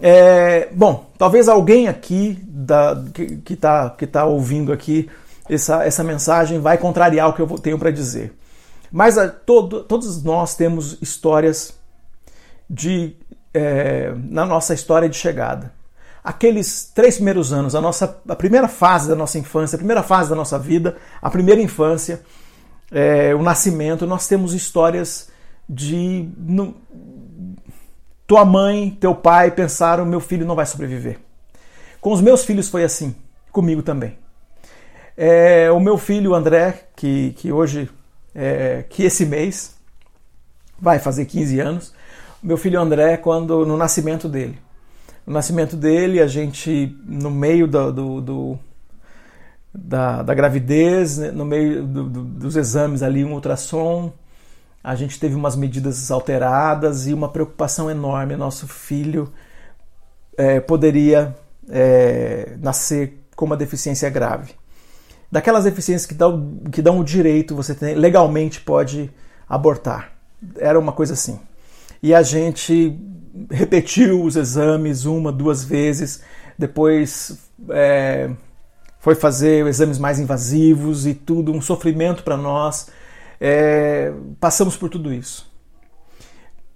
É, 0.00 0.68
bom, 0.72 1.10
talvez 1.16 1.48
alguém 1.48 1.88
aqui 1.88 2.38
da, 2.48 3.02
que 3.12 3.52
está 3.52 3.90
que 3.90 4.06
tá 4.06 4.24
ouvindo 4.24 4.72
aqui 4.72 5.08
essa, 5.48 5.84
essa 5.84 6.02
mensagem 6.02 6.58
vai 6.58 6.76
contrariar 6.78 7.28
o 7.28 7.32
que 7.32 7.42
eu 7.42 7.46
tenho 7.58 7.78
para 7.78 7.90
dizer. 7.90 8.32
Mas 8.90 9.16
a, 9.16 9.28
todo, 9.28 9.84
todos 9.84 10.22
nós 10.22 10.56
temos 10.56 10.98
histórias 11.00 11.74
de 12.68 13.16
é, 13.52 14.12
na 14.16 14.44
nossa 14.44 14.74
história 14.74 15.08
de 15.08 15.16
chegada 15.16 15.72
aqueles 16.24 16.90
três 16.94 17.16
primeiros 17.16 17.52
anos, 17.52 17.74
a 17.74 17.80
nossa 17.82 18.18
a 18.26 18.34
primeira 18.34 18.66
fase 18.66 19.10
da 19.10 19.14
nossa 19.14 19.38
infância, 19.38 19.76
a 19.76 19.78
primeira 19.78 20.02
fase 20.02 20.30
da 20.30 20.34
nossa 20.34 20.58
vida, 20.58 20.96
a 21.20 21.28
primeira 21.28 21.60
infância, 21.60 22.22
é, 22.90 23.34
o 23.34 23.42
nascimento, 23.42 24.06
nós 24.06 24.26
temos 24.26 24.54
histórias 24.54 25.28
de 25.68 26.28
tua 28.26 28.44
mãe, 28.44 28.96
teu 29.00 29.14
pai 29.14 29.50
pensaram 29.50 30.06
meu 30.06 30.20
filho 30.20 30.46
não 30.46 30.54
vai 30.54 30.66
sobreviver. 30.66 31.18
Com 32.00 32.12
os 32.12 32.20
meus 32.20 32.44
filhos 32.44 32.68
foi 32.68 32.84
assim, 32.84 33.14
comigo 33.50 33.82
também. 33.82 34.18
É, 35.16 35.70
o 35.70 35.78
meu 35.78 35.96
filho 35.96 36.34
André, 36.34 36.88
que, 36.96 37.32
que 37.36 37.52
hoje, 37.52 37.88
é, 38.34 38.84
que 38.88 39.04
esse 39.04 39.24
mês 39.24 39.76
vai 40.78 40.98
fazer 40.98 41.24
15 41.24 41.60
anos, 41.60 41.94
meu 42.42 42.56
filho 42.56 42.80
André, 42.80 43.16
quando 43.16 43.64
no 43.64 43.76
nascimento 43.76 44.28
dele, 44.28 44.58
no 45.26 45.32
nascimento 45.32 45.76
dele, 45.76 46.20
a 46.20 46.26
gente, 46.26 46.94
no 47.06 47.30
meio 47.30 47.66
do, 47.66 47.92
do, 47.92 48.20
do 48.20 48.58
da, 49.72 50.22
da, 50.22 50.34
gravidez, 50.34 51.18
né, 51.18 51.30
no 51.30 51.44
meio 51.44 51.84
do, 51.86 52.04
dos 52.04 52.56
exames 52.56 53.02
ali, 53.02 53.24
um 53.24 53.32
ultrassom, 53.32 54.12
a 54.84 54.94
gente 54.94 55.18
teve 55.18 55.34
umas 55.34 55.56
medidas 55.56 56.10
alteradas 56.10 57.06
e 57.06 57.14
uma 57.14 57.30
preocupação 57.30 57.90
enorme. 57.90 58.36
Nosso 58.36 58.68
filho 58.68 59.32
é, 60.36 60.60
poderia 60.60 61.34
é, 61.70 62.54
nascer 62.60 63.24
com 63.34 63.46
uma 63.46 63.56
deficiência 63.56 64.10
grave. 64.10 64.52
Daquelas 65.32 65.64
deficiências 65.64 66.04
que 66.04 66.12
dão, 66.12 66.60
que 66.70 66.82
dão 66.82 66.98
o 66.98 67.04
direito, 67.04 67.56
você 67.56 67.74
tem, 67.74 67.94
legalmente 67.94 68.60
pode 68.60 69.10
abortar. 69.48 70.12
Era 70.58 70.78
uma 70.78 70.92
coisa 70.92 71.14
assim. 71.14 71.40
E 72.02 72.14
a 72.14 72.22
gente 72.22 73.00
repetiu 73.50 74.22
os 74.22 74.36
exames 74.36 75.06
uma, 75.06 75.32
duas 75.32 75.64
vezes, 75.64 76.20
depois 76.58 77.38
é, 77.70 78.30
foi 79.00 79.14
fazer 79.14 79.66
exames 79.66 79.98
mais 79.98 80.20
invasivos 80.20 81.06
e 81.06 81.14
tudo, 81.14 81.52
um 81.52 81.60
sofrimento 81.62 82.22
para 82.22 82.36
nós. 82.36 82.90
É, 83.46 84.10
passamos 84.40 84.74
por 84.74 84.88
tudo 84.88 85.12
isso. 85.12 85.46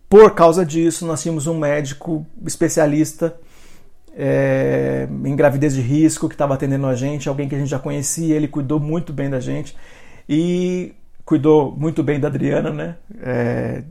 Por 0.07 0.35
causa 0.35 0.67
disso, 0.67 1.07
nós 1.07 1.23
tínhamos 1.23 1.47
um 1.47 1.59
médico 1.59 2.27
especialista 2.45 3.35
é, 4.15 5.09
em 5.25 5.35
gravidez 5.35 5.75
de 5.75 5.81
risco 5.81 6.29
que 6.29 6.35
estava 6.35 6.53
atendendo 6.53 6.87
a 6.87 6.95
gente, 6.95 7.27
alguém 7.27 7.49
que 7.49 7.55
a 7.55 7.59
gente 7.59 7.71
já 7.71 7.79
conhecia, 7.79 8.37
ele 8.37 8.47
cuidou 8.47 8.79
muito 8.79 9.15
bem 9.15 9.31
da 9.31 9.41
gente 9.41 9.75
e 10.29 10.93
cuidou 11.25 11.75
muito 11.75 12.03
bem 12.03 12.21
da 12.21 12.29
Adriana, 12.29 12.71
né? 12.71 12.97
É, 13.23 13.83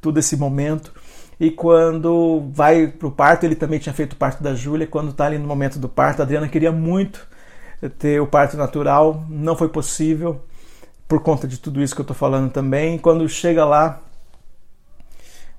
todo 0.00 0.16
esse 0.18 0.36
momento. 0.36 0.94
E 1.40 1.50
quando 1.50 2.48
vai 2.52 2.86
para 2.86 3.08
o 3.08 3.10
parto, 3.10 3.42
ele 3.42 3.56
também 3.56 3.80
tinha 3.80 3.92
feito 3.92 4.14
parto 4.14 4.44
da 4.44 4.54
Júlia. 4.54 4.86
Quando 4.86 5.10
está 5.10 5.26
ali 5.26 5.38
no 5.38 5.48
momento 5.48 5.76
do 5.76 5.88
parto, 5.88 6.20
a 6.20 6.22
Adriana 6.22 6.46
queria 6.46 6.70
muito 6.70 7.26
ter 7.98 8.20
o 8.20 8.28
parto 8.28 8.56
natural, 8.56 9.26
não 9.28 9.56
foi 9.56 9.68
possível 9.68 10.40
por 11.08 11.20
conta 11.20 11.46
de 11.46 11.58
tudo 11.58 11.82
isso 11.82 11.94
que 11.94 12.00
eu 12.00 12.04
estou 12.04 12.16
falando 12.16 12.50
também. 12.50 12.98
Quando 12.98 13.28
chega 13.28 13.64
lá, 13.64 14.00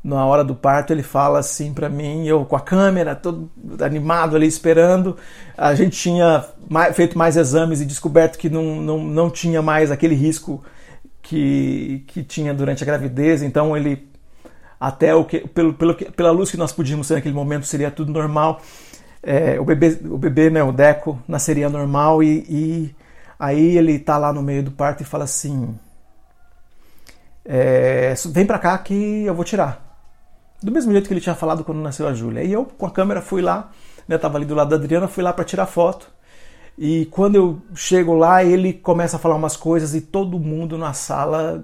na 0.03 0.25
hora 0.25 0.43
do 0.43 0.53
parto, 0.53 0.91
ele 0.91 1.03
fala 1.03 1.39
assim 1.39 1.73
para 1.73 1.87
mim, 1.87 2.27
eu 2.27 2.43
com 2.43 2.55
a 2.57 2.59
câmera, 2.59 3.15
todo 3.15 3.49
animado 3.81 4.35
ali 4.35 4.47
esperando. 4.47 5.15
A 5.57 5.73
gente 5.75 5.97
tinha 5.97 6.45
feito 6.93 7.17
mais 7.17 7.37
exames 7.37 7.79
e 7.79 7.85
descoberto 7.85 8.37
que 8.37 8.49
não, 8.49 8.81
não, 8.81 9.03
não 9.03 9.29
tinha 9.29 9.61
mais 9.61 9.91
aquele 9.91 10.15
risco 10.15 10.63
que, 11.21 12.03
que 12.07 12.21
tinha 12.21 12.53
durante 12.53 12.83
a 12.83 12.85
gravidez, 12.85 13.41
então 13.41 13.77
ele 13.77 14.11
até 14.77 15.15
o 15.15 15.23
que, 15.23 15.47
pelo, 15.47 15.73
pelo, 15.73 15.95
pela 15.95 16.31
luz 16.31 16.51
que 16.51 16.57
nós 16.57 16.73
podíamos 16.73 17.07
ser 17.07 17.13
naquele 17.13 17.33
momento, 17.33 17.65
seria 17.65 17.89
tudo 17.89 18.11
normal. 18.11 18.61
É, 19.25 19.57
o 19.57 19.63
bebê, 19.63 19.97
o 20.03 20.17
bebê, 20.17 20.49
né, 20.49 20.61
o 20.61 20.73
Deco, 20.73 21.17
nasceria 21.25 21.69
normal 21.69 22.21
e, 22.21 22.39
e 22.49 22.95
aí 23.43 23.77
ele 23.77 23.99
tá 23.99 24.17
lá 24.17 24.31
no 24.31 24.41
meio 24.41 24.63
do 24.63 24.71
parto 24.71 25.01
e 25.01 25.05
fala 25.05 25.25
assim: 25.25 25.77
é, 27.45 28.13
vem 28.27 28.45
pra 28.45 28.59
cá 28.59 28.77
que 28.77 29.25
eu 29.25 29.35
vou 29.35 29.43
tirar. 29.43 29.81
Do 30.61 30.71
mesmo 30.71 30.93
jeito 30.93 31.07
que 31.07 31.13
ele 31.13 31.19
tinha 31.21 31.35
falado 31.35 31.63
quando 31.63 31.81
nasceu 31.81 32.07
a 32.07 32.13
Júlia. 32.13 32.43
E 32.43 32.53
eu, 32.53 32.65
com 32.65 32.85
a 32.85 32.91
câmera, 32.91 33.21
fui 33.21 33.41
lá, 33.41 33.69
né, 34.07 34.17
tava 34.17 34.37
ali 34.37 34.45
do 34.45 34.55
lado 34.55 34.69
da 34.69 34.77
Adriana, 34.77 35.09
fui 35.09 35.21
lá 35.21 35.33
para 35.33 35.43
tirar 35.43 35.65
foto. 35.65 36.07
E 36.77 37.05
quando 37.07 37.35
eu 37.35 37.61
chego 37.75 38.13
lá, 38.15 38.43
ele 38.43 38.73
começa 38.73 39.17
a 39.17 39.19
falar 39.19 39.35
umas 39.35 39.57
coisas 39.57 39.93
e 39.93 40.01
todo 40.01 40.39
mundo 40.39 40.77
na 40.77 40.93
sala 40.93 41.63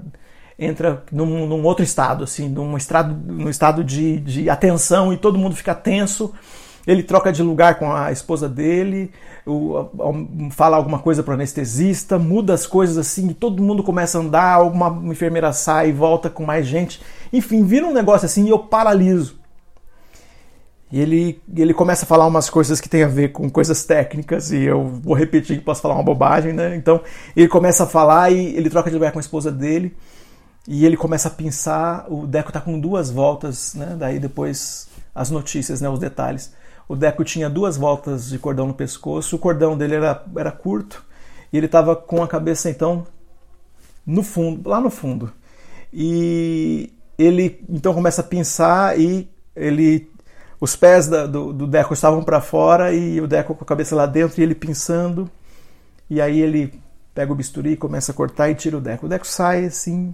entra 0.58 1.04
num, 1.12 1.48
num 1.48 1.64
outro 1.64 1.84
estado, 1.84 2.26
assim, 2.26 2.50
num 2.50 2.76
estado, 2.76 3.16
num 3.16 3.50
estado 3.50 3.84
de, 3.84 4.20
de 4.20 4.50
atenção 4.50 5.14
e 5.14 5.18
todo 5.18 5.40
mundo 5.40 5.56
fica 5.56 5.74
tenso. 5.74 6.34
Ele 6.88 7.04
troca 7.04 7.32
de 7.32 7.44
lugar 7.44 7.78
com 7.78 7.92
a 7.92 8.12
esposa 8.12 8.50
dele, 8.50 9.12
fala 10.52 10.78
alguma 10.78 11.00
coisa 11.00 11.22
para 11.22 11.32
o 11.32 11.34
anestesista, 11.36 12.18
muda 12.18 12.54
as 12.54 12.66
coisas 12.66 12.98
assim, 12.98 13.30
e 13.30 13.34
todo 13.34 13.62
mundo 13.62 13.84
começa 13.84 14.18
a 14.18 14.22
andar, 14.22 14.62
uma 14.62 15.12
enfermeira 15.12 15.52
sai 15.54 15.90
e 15.90 15.94
volta 15.94 16.30
com 16.30 16.46
mais 16.46 16.66
gente. 16.66 17.02
Enfim, 17.32 17.64
vira 17.64 17.86
um 17.86 17.94
negócio 17.94 18.26
assim 18.26 18.46
e 18.46 18.50
eu 18.50 18.60
paraliso. 18.60 19.38
E 20.92 21.00
ele, 21.00 21.40
ele 21.56 21.74
começa 21.74 22.04
a 22.04 22.08
falar 22.08 22.26
umas 22.26 22.50
coisas 22.50 22.82
que 22.82 22.90
tem 22.90 23.04
a 23.04 23.08
ver 23.08 23.32
com 23.32 23.48
coisas 23.50 23.84
técnicas, 23.84 24.52
e 24.52 24.64
eu 24.64 24.88
vou 24.88 25.14
repetir 25.14 25.58
que 25.58 25.64
posso 25.64 25.82
falar 25.82 25.94
uma 25.94 26.04
bobagem, 26.04 26.52
né? 26.52 26.76
Então 26.76 27.02
ele 27.36 27.48
começa 27.48 27.84
a 27.84 27.88
falar 27.88 28.32
e 28.32 28.56
ele 28.56 28.70
troca 28.70 28.90
de 28.90 28.96
lugar 28.96 29.12
com 29.12 29.20
a 29.20 29.22
esposa 29.22 29.52
dele. 29.52 29.96
E 30.68 30.86
ele 30.86 30.98
começa 30.98 31.28
a 31.28 31.32
pensar, 31.32 32.06
o 32.10 32.26
Deco 32.28 32.52
tá 32.52 32.62
com 32.62 32.80
duas 32.80 33.10
voltas, 33.12 33.76
né? 33.76 33.96
Daí 33.98 34.20
depois 34.20 34.88
as 35.14 35.30
notícias, 35.30 35.82
né, 35.82 35.90
os 35.90 36.00
detalhes. 36.00 36.54
O 36.90 36.96
Deco 36.96 37.24
tinha 37.24 37.48
duas 37.48 37.78
voltas 37.78 38.30
de 38.30 38.40
cordão 38.40 38.66
no 38.66 38.74
pescoço, 38.74 39.36
o 39.36 39.40
cordão 39.40 39.78
dele 39.78 39.94
era, 39.96 40.24
era 40.36 40.52
curto 40.52 41.06
e 41.54 41.58
ele 41.58 41.68
estava 41.68 41.96
com 41.96 42.24
a 42.24 42.28
cabeça 42.28 42.68
então 42.68 43.06
no 44.04 44.24
fundo, 44.24 44.68
lá 44.68 44.82
no 44.82 44.90
fundo. 44.90 45.32
E 45.94 46.92
ele 47.16 47.64
então 47.70 47.94
começa 47.94 48.22
a 48.22 48.24
pensar 48.24 49.00
e 49.00 49.30
ele 49.56 50.12
os 50.60 50.76
pés 50.76 51.08
da, 51.08 51.28
do, 51.28 51.54
do, 51.54 51.68
Deco 51.68 51.94
estavam 51.94 52.24
para 52.24 52.42
fora 52.42 52.92
e 52.92 53.22
o 53.22 53.28
Deco 53.28 53.54
com 53.54 53.64
a 53.64 53.68
cabeça 53.68 53.96
lá 53.96 54.08
dentro 54.08 54.42
e 54.42 54.44
ele 54.44 54.56
pensando. 54.56 55.30
E 56.10 56.20
aí 56.20 56.42
ele 56.42 56.82
pega 57.14 57.32
o 57.32 57.36
bisturi, 57.36 57.78
começa 57.78 58.12
a 58.12 58.16
cortar 58.16 58.50
e 58.50 58.56
tira 58.56 58.78
o 58.78 58.82
Deco. 58.82 59.06
O 59.06 59.10
Deco 59.10 59.28
sai 59.28 59.66
assim, 59.66 60.14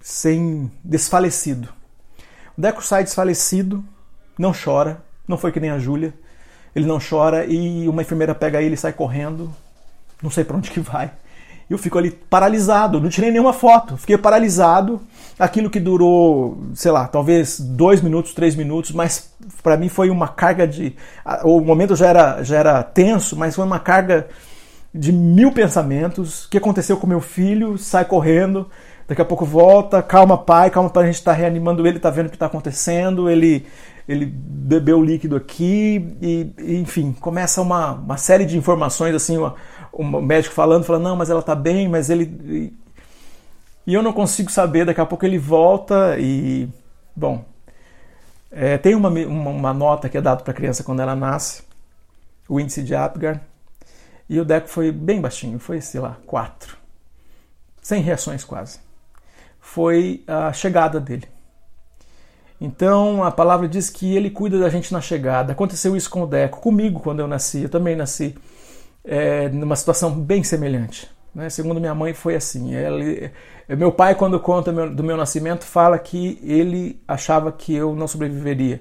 sem 0.00 0.70
desfalecido. 0.82 1.68
O 2.56 2.60
Deco 2.60 2.82
sai 2.82 3.04
desfalecido, 3.04 3.84
não 4.38 4.52
chora, 4.52 5.02
não 5.26 5.36
foi 5.36 5.52
que 5.52 5.60
nem 5.60 5.70
a 5.70 5.78
Júlia. 5.78 6.12
Ele 6.74 6.86
não 6.86 6.98
chora 6.98 7.44
e 7.44 7.88
uma 7.88 8.02
enfermeira 8.02 8.34
pega 8.34 8.62
ele 8.62 8.74
e 8.74 8.78
sai 8.78 8.92
correndo. 8.92 9.52
Não 10.22 10.30
sei 10.30 10.44
para 10.44 10.56
onde 10.56 10.70
que 10.70 10.80
vai. 10.80 11.10
Eu 11.68 11.78
fico 11.78 11.96
ali 11.96 12.10
paralisado, 12.10 13.00
não 13.00 13.08
tirei 13.08 13.30
nenhuma 13.30 13.52
foto, 13.52 13.96
fiquei 13.96 14.18
paralisado. 14.18 15.00
Aquilo 15.38 15.70
que 15.70 15.80
durou, 15.80 16.58
sei 16.74 16.92
lá, 16.92 17.08
talvez 17.08 17.58
dois 17.58 18.00
minutos, 18.00 18.34
três 18.34 18.54
minutos, 18.54 18.92
mas 18.92 19.32
para 19.62 19.76
mim 19.76 19.88
foi 19.88 20.10
uma 20.10 20.28
carga 20.28 20.66
de. 20.66 20.94
O 21.42 21.60
momento 21.60 21.96
já 21.96 22.08
era, 22.08 22.42
já 22.42 22.58
era 22.58 22.82
tenso, 22.82 23.36
mas 23.36 23.56
foi 23.56 23.64
uma 23.64 23.78
carga 23.78 24.28
de 24.94 25.12
mil 25.12 25.50
pensamentos. 25.52 26.44
O 26.44 26.50
que 26.50 26.58
aconteceu 26.58 26.96
com 26.98 27.06
meu 27.06 27.20
filho? 27.20 27.78
Sai 27.78 28.04
correndo, 28.04 28.68
daqui 29.08 29.22
a 29.22 29.24
pouco 29.24 29.46
volta, 29.46 30.02
calma 30.02 30.36
pai, 30.36 30.70
calma 30.70 30.90
pai, 30.90 31.04
a 31.04 31.06
gente 31.06 31.16
está 31.16 31.32
reanimando 31.32 31.86
ele, 31.86 31.96
está 31.96 32.10
vendo 32.10 32.26
o 32.26 32.30
que 32.30 32.36
está 32.36 32.46
acontecendo, 32.46 33.30
ele 33.30 33.66
ele 34.08 34.26
bebeu 34.26 34.98
o 34.98 35.04
líquido 35.04 35.36
aqui 35.36 36.16
e, 36.20 36.54
enfim, 36.80 37.12
começa 37.12 37.60
uma, 37.60 37.92
uma 37.92 38.16
série 38.16 38.44
de 38.44 38.56
informações 38.56 39.14
assim, 39.14 39.38
uma, 39.38 39.54
o 39.92 40.02
médico 40.02 40.54
falando, 40.54 40.84
falando, 40.84 41.04
não, 41.04 41.16
mas 41.16 41.30
ela 41.30 41.40
está 41.40 41.54
bem, 41.54 41.88
mas 41.88 42.10
ele. 42.10 42.72
E 43.86 43.94
eu 43.94 44.02
não 44.02 44.12
consigo 44.12 44.50
saber, 44.50 44.84
daqui 44.84 45.00
a 45.00 45.06
pouco 45.06 45.24
ele 45.24 45.38
volta 45.38 46.16
e. 46.18 46.68
Bom. 47.14 47.44
É, 48.50 48.76
tem 48.76 48.94
uma, 48.94 49.08
uma, 49.08 49.50
uma, 49.50 49.74
nota 49.74 50.08
que 50.08 50.18
é 50.18 50.20
dada 50.20 50.42
para 50.42 50.52
a 50.52 50.54
criança 50.54 50.84
quando 50.84 51.00
ela 51.00 51.16
nasce, 51.16 51.62
o 52.46 52.60
índice 52.60 52.82
de 52.82 52.94
Apgar, 52.94 53.40
e 54.28 54.38
o 54.38 54.44
Deco 54.44 54.68
foi 54.68 54.92
bem 54.92 55.22
baixinho, 55.22 55.58
foi, 55.58 55.80
sei 55.80 56.00
lá, 56.00 56.18
4. 56.26 56.76
Sem 57.80 58.02
reações 58.02 58.44
quase. 58.44 58.78
Foi 59.58 60.22
a 60.26 60.52
chegada 60.52 61.00
dele. 61.00 61.26
Então 62.64 63.24
a 63.24 63.30
palavra 63.32 63.68
diz 63.68 63.90
que 63.90 64.14
ele 64.14 64.30
cuida 64.30 64.56
da 64.56 64.68
gente 64.68 64.92
na 64.92 65.00
chegada. 65.00 65.50
Aconteceu 65.52 65.96
isso 65.96 66.08
com 66.08 66.22
o 66.22 66.26
Deco, 66.28 66.60
comigo 66.60 67.00
quando 67.00 67.18
eu 67.18 67.26
nasci, 67.26 67.62
eu 67.62 67.68
também 67.68 67.96
nasci 67.96 68.36
é, 69.04 69.48
numa 69.48 69.74
situação 69.74 70.12
bem 70.12 70.44
semelhante. 70.44 71.10
Né? 71.34 71.50
Segundo 71.50 71.80
minha 71.80 71.92
mãe, 71.92 72.14
foi 72.14 72.36
assim. 72.36 72.72
Ele, 72.72 73.32
meu 73.68 73.90
pai, 73.90 74.14
quando 74.14 74.38
conta 74.38 74.70
meu, 74.70 74.94
do 74.94 75.02
meu 75.02 75.16
nascimento, 75.16 75.64
fala 75.64 75.98
que 75.98 76.38
ele 76.40 77.02
achava 77.08 77.50
que 77.50 77.74
eu 77.74 77.96
não 77.96 78.06
sobreviveria. 78.06 78.80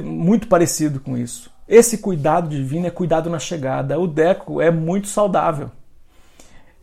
Muito 0.00 0.46
parecido 0.46 1.00
com 1.00 1.18
isso. 1.18 1.50
Esse 1.66 1.98
cuidado 1.98 2.48
divino 2.48 2.86
é 2.86 2.90
cuidado 2.90 3.28
na 3.28 3.40
chegada. 3.40 3.98
O 3.98 4.06
Deco 4.06 4.60
é 4.60 4.70
muito 4.70 5.08
saudável. 5.08 5.68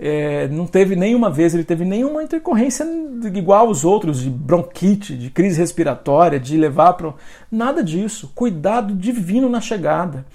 É, 0.01 0.47
não 0.47 0.65
teve 0.65 0.95
nenhuma 0.95 1.29
vez, 1.29 1.53
ele 1.53 1.65
teve 1.65 1.83
nenhuma 1.83 2.23
intercorrência 2.23 2.87
igual 3.33 3.67
aos 3.67 3.83
outros, 3.83 4.21
de 4.21 4.29
bronquite, 4.29 5.13
de 5.17 5.29
crise 5.29 5.59
respiratória, 5.59 6.39
de 6.39 6.57
levar 6.57 6.93
para. 6.93 7.13
Nada 7.51 7.83
disso. 7.83 8.31
Cuidado 8.33 8.95
divino 8.95 9.49
na 9.49 9.59
chegada. 9.59 10.25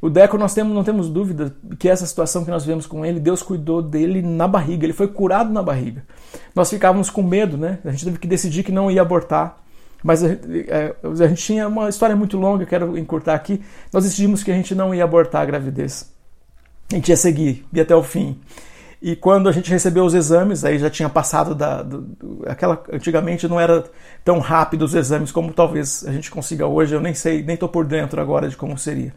O 0.00 0.08
Deco, 0.08 0.38
nós 0.38 0.54
temos, 0.54 0.74
não 0.74 0.82
temos 0.82 1.10
dúvida 1.10 1.54
que 1.78 1.88
essa 1.88 2.06
situação 2.06 2.44
que 2.44 2.50
nós 2.50 2.64
vemos 2.64 2.86
com 2.86 3.04
ele, 3.04 3.20
Deus 3.20 3.42
cuidou 3.42 3.82
dele 3.82 4.20
na 4.22 4.48
barriga, 4.48 4.84
ele 4.84 4.92
foi 4.92 5.06
curado 5.06 5.52
na 5.52 5.62
barriga. 5.62 6.02
Nós 6.56 6.70
ficávamos 6.70 7.08
com 7.10 7.22
medo, 7.22 7.56
né? 7.56 7.78
A 7.84 7.90
gente 7.90 8.06
teve 8.06 8.18
que 8.18 8.26
decidir 8.26 8.64
que 8.64 8.72
não 8.72 8.90
ia 8.90 9.02
abortar. 9.02 9.58
Mas 10.02 10.24
a, 10.24 10.28
é, 10.28 10.96
a 11.04 11.28
gente 11.28 11.44
tinha 11.44 11.68
uma 11.68 11.88
história 11.88 12.16
muito 12.16 12.36
longa, 12.36 12.66
quero 12.66 12.98
encurtar 12.98 13.34
aqui. 13.34 13.62
Nós 13.92 14.04
decidimos 14.04 14.42
que 14.42 14.50
a 14.50 14.54
gente 14.54 14.74
não 14.74 14.92
ia 14.94 15.04
abortar 15.04 15.42
a 15.42 15.44
gravidez. 15.44 16.10
A 16.90 16.96
gente 16.96 17.10
ia 17.10 17.16
seguir, 17.16 17.64
ia 17.72 17.82
até 17.82 17.94
o 17.94 18.02
fim. 18.02 18.40
E 19.02 19.16
quando 19.16 19.48
a 19.48 19.52
gente 19.52 19.68
recebeu 19.68 20.04
os 20.04 20.14
exames, 20.14 20.64
aí 20.64 20.78
já 20.78 20.88
tinha 20.88 21.08
passado 21.08 21.54
da. 21.54 21.82
Do, 21.82 22.02
do, 22.02 22.44
aquela, 22.46 22.80
antigamente 22.92 23.48
não 23.48 23.58
era 23.58 23.84
tão 24.24 24.38
rápido 24.38 24.82
os 24.82 24.94
exames 24.94 25.32
como 25.32 25.52
talvez 25.52 26.06
a 26.06 26.12
gente 26.12 26.30
consiga 26.30 26.66
hoje. 26.66 26.94
Eu 26.94 27.00
nem 27.00 27.12
sei, 27.12 27.42
nem 27.42 27.54
estou 27.54 27.68
por 27.68 27.84
dentro 27.84 28.20
agora 28.20 28.48
de 28.48 28.56
como 28.56 28.78
seria 28.78 29.12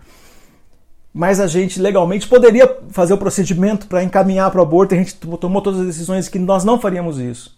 mas 1.17 1.39
a 1.39 1.47
gente 1.47 1.79
legalmente 1.79 2.27
poderia 2.27 2.69
fazer 2.89 3.13
o 3.13 3.17
procedimento 3.17 3.87
para 3.87 4.03
encaminhar 4.03 4.51
para 4.51 4.59
o 4.59 4.63
aborto, 4.63 4.93
a 4.93 4.97
gente 4.97 5.15
tomou 5.15 5.61
todas 5.61 5.79
as 5.79 5.85
decisões 5.85 6.27
que 6.27 6.37
nós 6.37 6.65
não 6.65 6.77
faríamos 6.77 7.17
isso. 7.19 7.55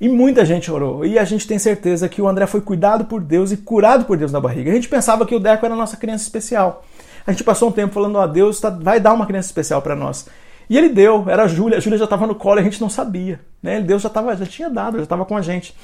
E 0.00 0.08
muita 0.08 0.44
gente 0.44 0.72
orou. 0.72 1.06
E 1.06 1.16
a 1.16 1.24
gente 1.24 1.46
tem 1.46 1.56
certeza 1.56 2.08
que 2.08 2.20
o 2.20 2.26
André 2.26 2.48
foi 2.48 2.60
cuidado 2.60 3.04
por 3.04 3.20
Deus 3.20 3.52
e 3.52 3.56
curado 3.56 4.06
por 4.06 4.16
Deus 4.16 4.32
na 4.32 4.40
barriga. 4.40 4.72
A 4.72 4.74
gente 4.74 4.88
pensava 4.88 5.24
que 5.24 5.36
o 5.36 5.38
Deco 5.38 5.64
era 5.64 5.74
a 5.74 5.78
nossa 5.78 5.96
criança 5.96 6.24
especial. 6.24 6.84
A 7.24 7.30
gente 7.30 7.44
passou 7.44 7.68
um 7.68 7.72
tempo 7.72 7.94
falando, 7.94 8.16
ó, 8.16 8.26
Deus 8.26 8.58
tá, 8.58 8.70
vai 8.70 8.98
dar 8.98 9.12
uma 9.12 9.24
criança 9.24 9.46
especial 9.46 9.80
para 9.80 9.94
nós. 9.94 10.26
E 10.68 10.76
ele 10.76 10.88
deu, 10.88 11.24
era 11.28 11.44
a 11.44 11.48
Júlia. 11.48 11.78
A 11.78 11.80
Júlia 11.80 11.98
já 11.98 12.04
estava 12.04 12.26
no 12.26 12.34
colo 12.34 12.58
e 12.58 12.62
a 12.62 12.64
gente 12.64 12.80
não 12.80 12.90
sabia. 12.90 13.40
Né? 13.62 13.80
Deus 13.80 14.02
já, 14.02 14.08
tava, 14.08 14.36
já 14.36 14.46
tinha 14.46 14.68
dado, 14.68 14.96
já 14.96 15.04
estava 15.04 15.24
com 15.24 15.36
a 15.36 15.42
gente 15.42 15.74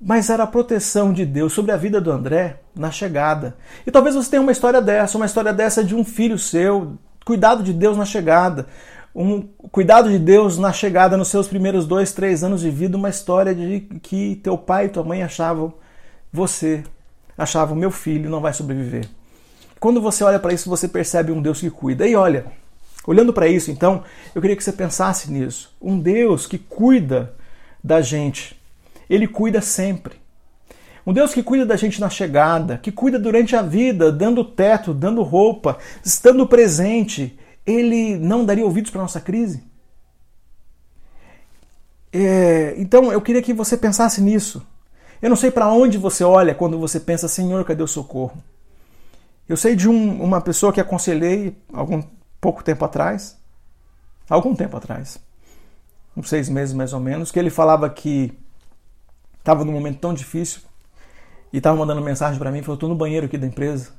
mas 0.00 0.28
era 0.28 0.42
a 0.42 0.46
proteção 0.46 1.12
de 1.12 1.24
Deus 1.24 1.52
sobre 1.52 1.72
a 1.72 1.76
vida 1.76 2.00
do 2.00 2.10
André 2.12 2.60
na 2.74 2.90
chegada. 2.90 3.56
E 3.86 3.90
talvez 3.90 4.14
você 4.14 4.30
tenha 4.30 4.42
uma 4.42 4.52
história 4.52 4.80
dessa, 4.80 5.16
uma 5.16 5.26
história 5.26 5.52
dessa 5.52 5.82
de 5.82 5.94
um 5.94 6.04
filho 6.04 6.38
seu, 6.38 6.98
cuidado 7.24 7.62
de 7.62 7.72
Deus 7.72 7.96
na 7.96 8.04
chegada, 8.04 8.66
um 9.14 9.42
cuidado 9.72 10.10
de 10.10 10.18
Deus 10.18 10.58
na 10.58 10.72
chegada 10.72 11.16
nos 11.16 11.28
seus 11.28 11.48
primeiros 11.48 11.86
dois, 11.86 12.12
três 12.12 12.44
anos 12.44 12.60
de 12.60 12.70
vida, 12.70 12.96
uma 12.96 13.08
história 13.08 13.54
de 13.54 13.80
que 14.02 14.36
teu 14.42 14.58
pai 14.58 14.86
e 14.86 14.88
tua 14.90 15.02
mãe 15.02 15.22
achavam 15.22 15.72
você, 16.30 16.84
achavam 17.36 17.74
meu 17.74 17.90
filho 17.90 18.28
não 18.28 18.40
vai 18.40 18.52
sobreviver. 18.52 19.08
Quando 19.80 20.00
você 20.00 20.22
olha 20.22 20.38
para 20.38 20.52
isso, 20.52 20.68
você 20.68 20.86
percebe 20.86 21.32
um 21.32 21.40
Deus 21.40 21.60
que 21.60 21.70
cuida. 21.70 22.06
E 22.06 22.14
olha, 22.14 22.46
olhando 23.06 23.32
para 23.32 23.48
isso, 23.48 23.70
então, 23.70 24.02
eu 24.34 24.40
queria 24.40 24.56
que 24.56 24.64
você 24.64 24.72
pensasse 24.72 25.30
nisso. 25.30 25.74
Um 25.80 25.98
Deus 25.98 26.46
que 26.46 26.58
cuida 26.58 27.34
da 27.82 28.00
gente 28.00 28.56
ele 29.08 29.26
cuida 29.26 29.60
sempre. 29.60 30.16
Um 31.06 31.12
Deus 31.12 31.32
que 31.32 31.42
cuida 31.42 31.64
da 31.64 31.76
gente 31.76 32.00
na 32.00 32.10
chegada, 32.10 32.78
que 32.78 32.90
cuida 32.90 33.18
durante 33.18 33.54
a 33.54 33.62
vida, 33.62 34.10
dando 34.10 34.44
teto, 34.44 34.92
dando 34.92 35.22
roupa, 35.22 35.78
estando 36.04 36.46
presente, 36.46 37.38
ele 37.64 38.16
não 38.16 38.44
daria 38.44 38.64
ouvidos 38.64 38.90
para 38.90 39.02
nossa 39.02 39.20
crise? 39.20 39.62
É, 42.12 42.74
então 42.76 43.12
eu 43.12 43.20
queria 43.20 43.42
que 43.42 43.52
você 43.52 43.76
pensasse 43.76 44.20
nisso. 44.20 44.66
Eu 45.22 45.28
não 45.28 45.36
sei 45.36 45.50
para 45.50 45.68
onde 45.68 45.96
você 45.96 46.24
olha 46.24 46.54
quando 46.54 46.78
você 46.78 46.98
pensa, 46.98 47.28
Senhor, 47.28 47.64
cadê 47.64 47.82
o 47.82 47.86
socorro? 47.86 48.42
Eu 49.48 49.56
sei 49.56 49.76
de 49.76 49.88
um, 49.88 50.20
uma 50.20 50.40
pessoa 50.40 50.72
que 50.72 50.80
aconselhei 50.80 51.56
algum 51.72 52.02
pouco 52.40 52.62
tempo 52.62 52.84
atrás, 52.84 53.40
algum 54.28 54.54
tempo 54.54 54.76
atrás, 54.76 55.18
uns 56.16 56.28
seis 56.28 56.48
meses 56.48 56.74
mais 56.74 56.92
ou 56.92 57.00
menos, 57.00 57.30
que 57.30 57.38
ele 57.38 57.50
falava 57.50 57.88
que 57.90 58.36
estava 59.38 59.64
num 59.64 59.72
momento 59.72 59.98
tão 59.98 60.12
difícil 60.12 60.62
e 61.52 61.58
estava 61.58 61.76
mandando 61.76 62.00
mensagem 62.02 62.38
para 62.38 62.50
mim, 62.50 62.62
falou: 62.62 62.74
"Estou 62.74 62.88
no 62.88 62.94
banheiro 62.94 63.26
aqui 63.26 63.38
da 63.38 63.46
empresa. 63.46 63.90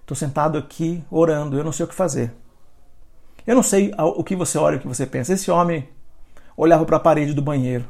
Estou 0.00 0.16
sentado 0.16 0.58
aqui 0.58 1.04
orando, 1.10 1.56
eu 1.56 1.62
não 1.62 1.72
sei 1.72 1.84
o 1.84 1.88
que 1.88 1.94
fazer. 1.94 2.32
Eu 3.46 3.54
não 3.54 3.62
sei 3.62 3.92
o 3.96 4.24
que 4.24 4.34
você 4.36 4.58
olha, 4.58 4.76
o 4.76 4.80
que 4.80 4.88
você 4.88 5.06
pensa. 5.06 5.32
Esse 5.32 5.50
homem 5.50 5.88
olhava 6.56 6.84
para 6.84 6.96
a 6.96 7.00
parede 7.00 7.32
do 7.32 7.42
banheiro 7.42 7.84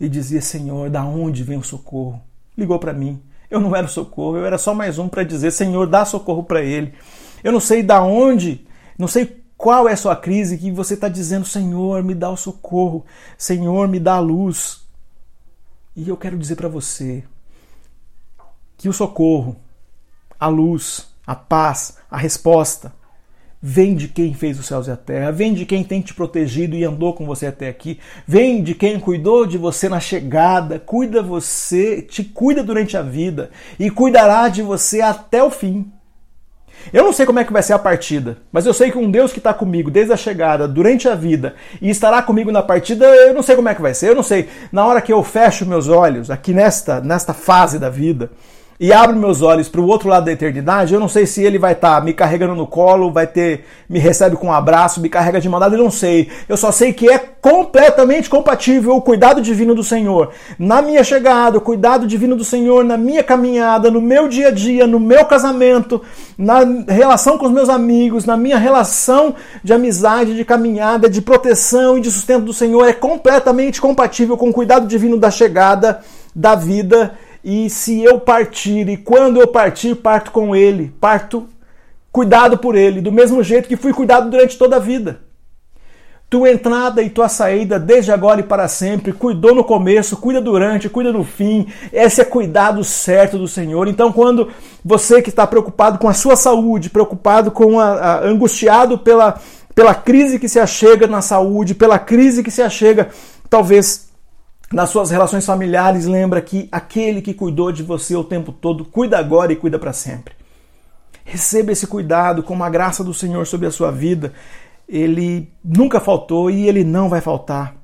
e 0.00 0.08
dizia: 0.08 0.40
Senhor, 0.40 0.90
da 0.90 1.04
onde 1.04 1.44
vem 1.44 1.58
o 1.58 1.62
socorro? 1.62 2.22
Ligou 2.56 2.78
para 2.78 2.92
mim. 2.92 3.22
Eu 3.50 3.60
não 3.60 3.76
era 3.76 3.86
o 3.86 3.90
socorro, 3.90 4.38
eu 4.38 4.46
era 4.46 4.56
só 4.56 4.74
mais 4.74 4.98
um 4.98 5.08
para 5.08 5.22
dizer: 5.24 5.50
Senhor, 5.50 5.86
dá 5.86 6.04
socorro 6.04 6.42
para 6.42 6.62
ele. 6.62 6.94
Eu 7.42 7.52
não 7.52 7.60
sei 7.60 7.82
da 7.82 8.02
onde, 8.02 8.66
não 8.98 9.08
sei 9.08 9.42
qual 9.56 9.88
é 9.88 9.92
a 9.92 9.96
sua 9.96 10.16
crise 10.16 10.58
que 10.58 10.70
você 10.70 10.94
está 10.94 11.08
dizendo: 11.08 11.46
Senhor, 11.46 12.02
me 12.02 12.14
dá 12.14 12.30
o 12.30 12.36
socorro, 12.36 13.04
Senhor, 13.38 13.86
me 13.88 14.00
dá 14.00 14.14
a 14.14 14.20
luz. 14.20 14.82
E 15.94 16.08
eu 16.08 16.16
quero 16.16 16.38
dizer 16.38 16.56
para 16.56 16.68
você 16.68 17.22
que 18.78 18.88
o 18.88 18.92
socorro, 18.92 19.56
a 20.40 20.48
luz, 20.48 21.08
a 21.26 21.34
paz, 21.34 21.98
a 22.10 22.16
resposta 22.16 22.92
vem 23.62 23.94
de 23.94 24.08
quem 24.08 24.34
fez 24.34 24.58
os 24.58 24.66
céus 24.66 24.88
e 24.88 24.90
a 24.90 24.96
terra, 24.96 25.30
vem 25.30 25.54
de 25.54 25.64
quem 25.64 25.84
tem 25.84 26.00
te 26.00 26.12
protegido 26.12 26.74
e 26.74 26.82
andou 26.82 27.14
com 27.14 27.24
você 27.24 27.46
até 27.46 27.68
aqui, 27.68 28.00
vem 28.26 28.60
de 28.60 28.74
quem 28.74 28.98
cuidou 28.98 29.46
de 29.46 29.56
você 29.56 29.88
na 29.88 30.00
chegada, 30.00 30.80
cuida 30.80 31.22
você, 31.22 32.02
te 32.02 32.24
cuida 32.24 32.64
durante 32.64 32.96
a 32.96 33.02
vida 33.02 33.52
e 33.78 33.88
cuidará 33.88 34.48
de 34.48 34.62
você 34.62 35.00
até 35.00 35.44
o 35.44 35.50
fim. 35.50 35.91
Eu 36.92 37.04
não 37.04 37.12
sei 37.12 37.26
como 37.26 37.38
é 37.38 37.44
que 37.44 37.52
vai 37.52 37.62
ser 37.62 37.74
a 37.74 37.78
partida, 37.78 38.38
mas 38.50 38.64
eu 38.64 38.72
sei 38.72 38.90
que 38.90 38.98
um 38.98 39.10
Deus 39.10 39.32
que 39.32 39.38
está 39.38 39.52
comigo 39.52 39.90
desde 39.90 40.12
a 40.12 40.16
chegada, 40.16 40.66
durante 40.66 41.08
a 41.08 41.14
vida, 41.14 41.54
e 41.80 41.90
estará 41.90 42.22
comigo 42.22 42.50
na 42.50 42.62
partida, 42.62 43.04
eu 43.04 43.34
não 43.34 43.42
sei 43.42 43.56
como 43.56 43.68
é 43.68 43.74
que 43.74 43.82
vai 43.82 43.94
ser. 43.94 44.08
Eu 44.08 44.14
não 44.14 44.22
sei. 44.22 44.48
Na 44.70 44.86
hora 44.86 45.00
que 45.00 45.12
eu 45.12 45.22
fecho 45.22 45.66
meus 45.66 45.88
olhos, 45.88 46.30
aqui 46.30 46.52
nesta, 46.52 47.00
nesta 47.00 47.34
fase 47.34 47.78
da 47.78 47.90
vida, 47.90 48.30
e 48.82 48.92
abro 48.92 49.14
meus 49.14 49.42
olhos 49.42 49.68
para 49.68 49.80
o 49.80 49.86
outro 49.86 50.08
lado 50.08 50.24
da 50.24 50.32
eternidade, 50.32 50.92
eu 50.92 50.98
não 50.98 51.06
sei 51.06 51.24
se 51.24 51.40
ele 51.40 51.56
vai 51.56 51.70
estar 51.70 52.00
tá 52.00 52.04
me 52.04 52.12
carregando 52.12 52.56
no 52.56 52.66
colo, 52.66 53.12
vai 53.12 53.28
ter, 53.28 53.64
me 53.88 54.00
recebe 54.00 54.34
com 54.34 54.48
um 54.48 54.52
abraço, 54.52 55.00
me 55.00 55.08
carrega 55.08 55.40
de 55.40 55.48
mandado, 55.48 55.76
eu 55.76 55.84
não 55.84 55.88
sei. 55.88 56.28
Eu 56.48 56.56
só 56.56 56.72
sei 56.72 56.92
que 56.92 57.08
é 57.08 57.16
completamente 57.16 58.28
compatível 58.28 58.96
o 58.96 59.00
cuidado 59.00 59.40
divino 59.40 59.72
do 59.72 59.84
Senhor. 59.84 60.30
Na 60.58 60.82
minha 60.82 61.04
chegada, 61.04 61.58
o 61.58 61.60
cuidado 61.60 62.08
divino 62.08 62.34
do 62.34 62.42
Senhor, 62.44 62.82
na 62.82 62.96
minha 62.96 63.22
caminhada, 63.22 63.88
no 63.88 64.00
meu 64.00 64.26
dia 64.26 64.48
a 64.48 64.50
dia, 64.50 64.84
no 64.84 64.98
meu 64.98 65.24
casamento, 65.26 66.02
na 66.36 66.58
relação 66.88 67.38
com 67.38 67.46
os 67.46 67.52
meus 67.52 67.68
amigos, 67.68 68.24
na 68.24 68.36
minha 68.36 68.58
relação 68.58 69.36
de 69.62 69.72
amizade, 69.72 70.34
de 70.34 70.44
caminhada, 70.44 71.08
de 71.08 71.22
proteção 71.22 71.98
e 71.98 72.00
de 72.00 72.10
sustento 72.10 72.46
do 72.46 72.52
Senhor, 72.52 72.84
é 72.88 72.92
completamente 72.92 73.80
compatível 73.80 74.36
com 74.36 74.48
o 74.48 74.52
cuidado 74.52 74.88
divino 74.88 75.16
da 75.16 75.30
chegada, 75.30 76.00
da 76.34 76.56
vida 76.56 77.12
e 77.44 77.68
se 77.68 78.02
eu 78.02 78.20
partir, 78.20 78.88
e 78.88 78.96
quando 78.96 79.40
eu 79.40 79.48
partir, 79.48 79.96
parto 79.96 80.30
com 80.30 80.54
ele, 80.54 80.94
parto 81.00 81.48
cuidado 82.12 82.58
por 82.58 82.76
ele, 82.76 83.00
do 83.00 83.10
mesmo 83.10 83.42
jeito 83.42 83.68
que 83.68 83.76
fui 83.76 83.92
cuidado 83.92 84.30
durante 84.30 84.56
toda 84.56 84.76
a 84.76 84.78
vida. 84.78 85.20
Tua 86.30 86.50
entrada 86.50 87.02
e 87.02 87.10
tua 87.10 87.28
saída, 87.28 87.78
desde 87.78 88.10
agora 88.10 88.40
e 88.40 88.44
para 88.44 88.66
sempre, 88.68 89.12
cuidou 89.12 89.54
no 89.54 89.64
começo, 89.64 90.16
cuida 90.16 90.40
durante, 90.40 90.88
cuida 90.88 91.12
no 91.12 91.24
fim. 91.24 91.66
Esse 91.92 92.22
é 92.22 92.24
cuidado 92.24 92.82
certo 92.84 93.36
do 93.36 93.46
Senhor. 93.46 93.86
Então, 93.86 94.10
quando 94.12 94.48
você 94.82 95.20
que 95.20 95.28
está 95.28 95.46
preocupado 95.46 95.98
com 95.98 96.08
a 96.08 96.14
sua 96.14 96.36
saúde, 96.36 96.88
preocupado 96.88 97.50
com 97.50 97.78
a, 97.78 97.90
a 97.90 98.24
angustiado 98.24 98.98
pela, 98.98 99.38
pela 99.74 99.94
crise 99.94 100.38
que 100.38 100.48
se 100.48 100.58
achega 100.58 101.06
na 101.06 101.20
saúde, 101.20 101.74
pela 101.74 101.98
crise 101.98 102.42
que 102.42 102.50
se 102.50 102.62
achega, 102.62 103.10
talvez 103.50 104.11
nas 104.72 104.90
suas 104.90 105.10
relações 105.10 105.44
familiares, 105.44 106.06
lembra 106.06 106.40
que 106.40 106.68
aquele 106.72 107.20
que 107.20 107.34
cuidou 107.34 107.70
de 107.70 107.82
você 107.82 108.16
o 108.16 108.24
tempo 108.24 108.52
todo 108.52 108.84
cuida 108.84 109.18
agora 109.18 109.52
e 109.52 109.56
cuida 109.56 109.78
para 109.78 109.92
sempre. 109.92 110.34
Receba 111.24 111.72
esse 111.72 111.86
cuidado 111.86 112.42
com 112.42 112.62
a 112.64 112.70
graça 112.70 113.04
do 113.04 113.14
Senhor 113.14 113.46
sobre 113.46 113.66
a 113.66 113.70
sua 113.70 113.90
vida. 113.90 114.32
Ele 114.88 115.48
nunca 115.64 116.00
faltou 116.00 116.50
e 116.50 116.68
ele 116.68 116.84
não 116.84 117.08
vai 117.08 117.20
faltar. 117.20 117.76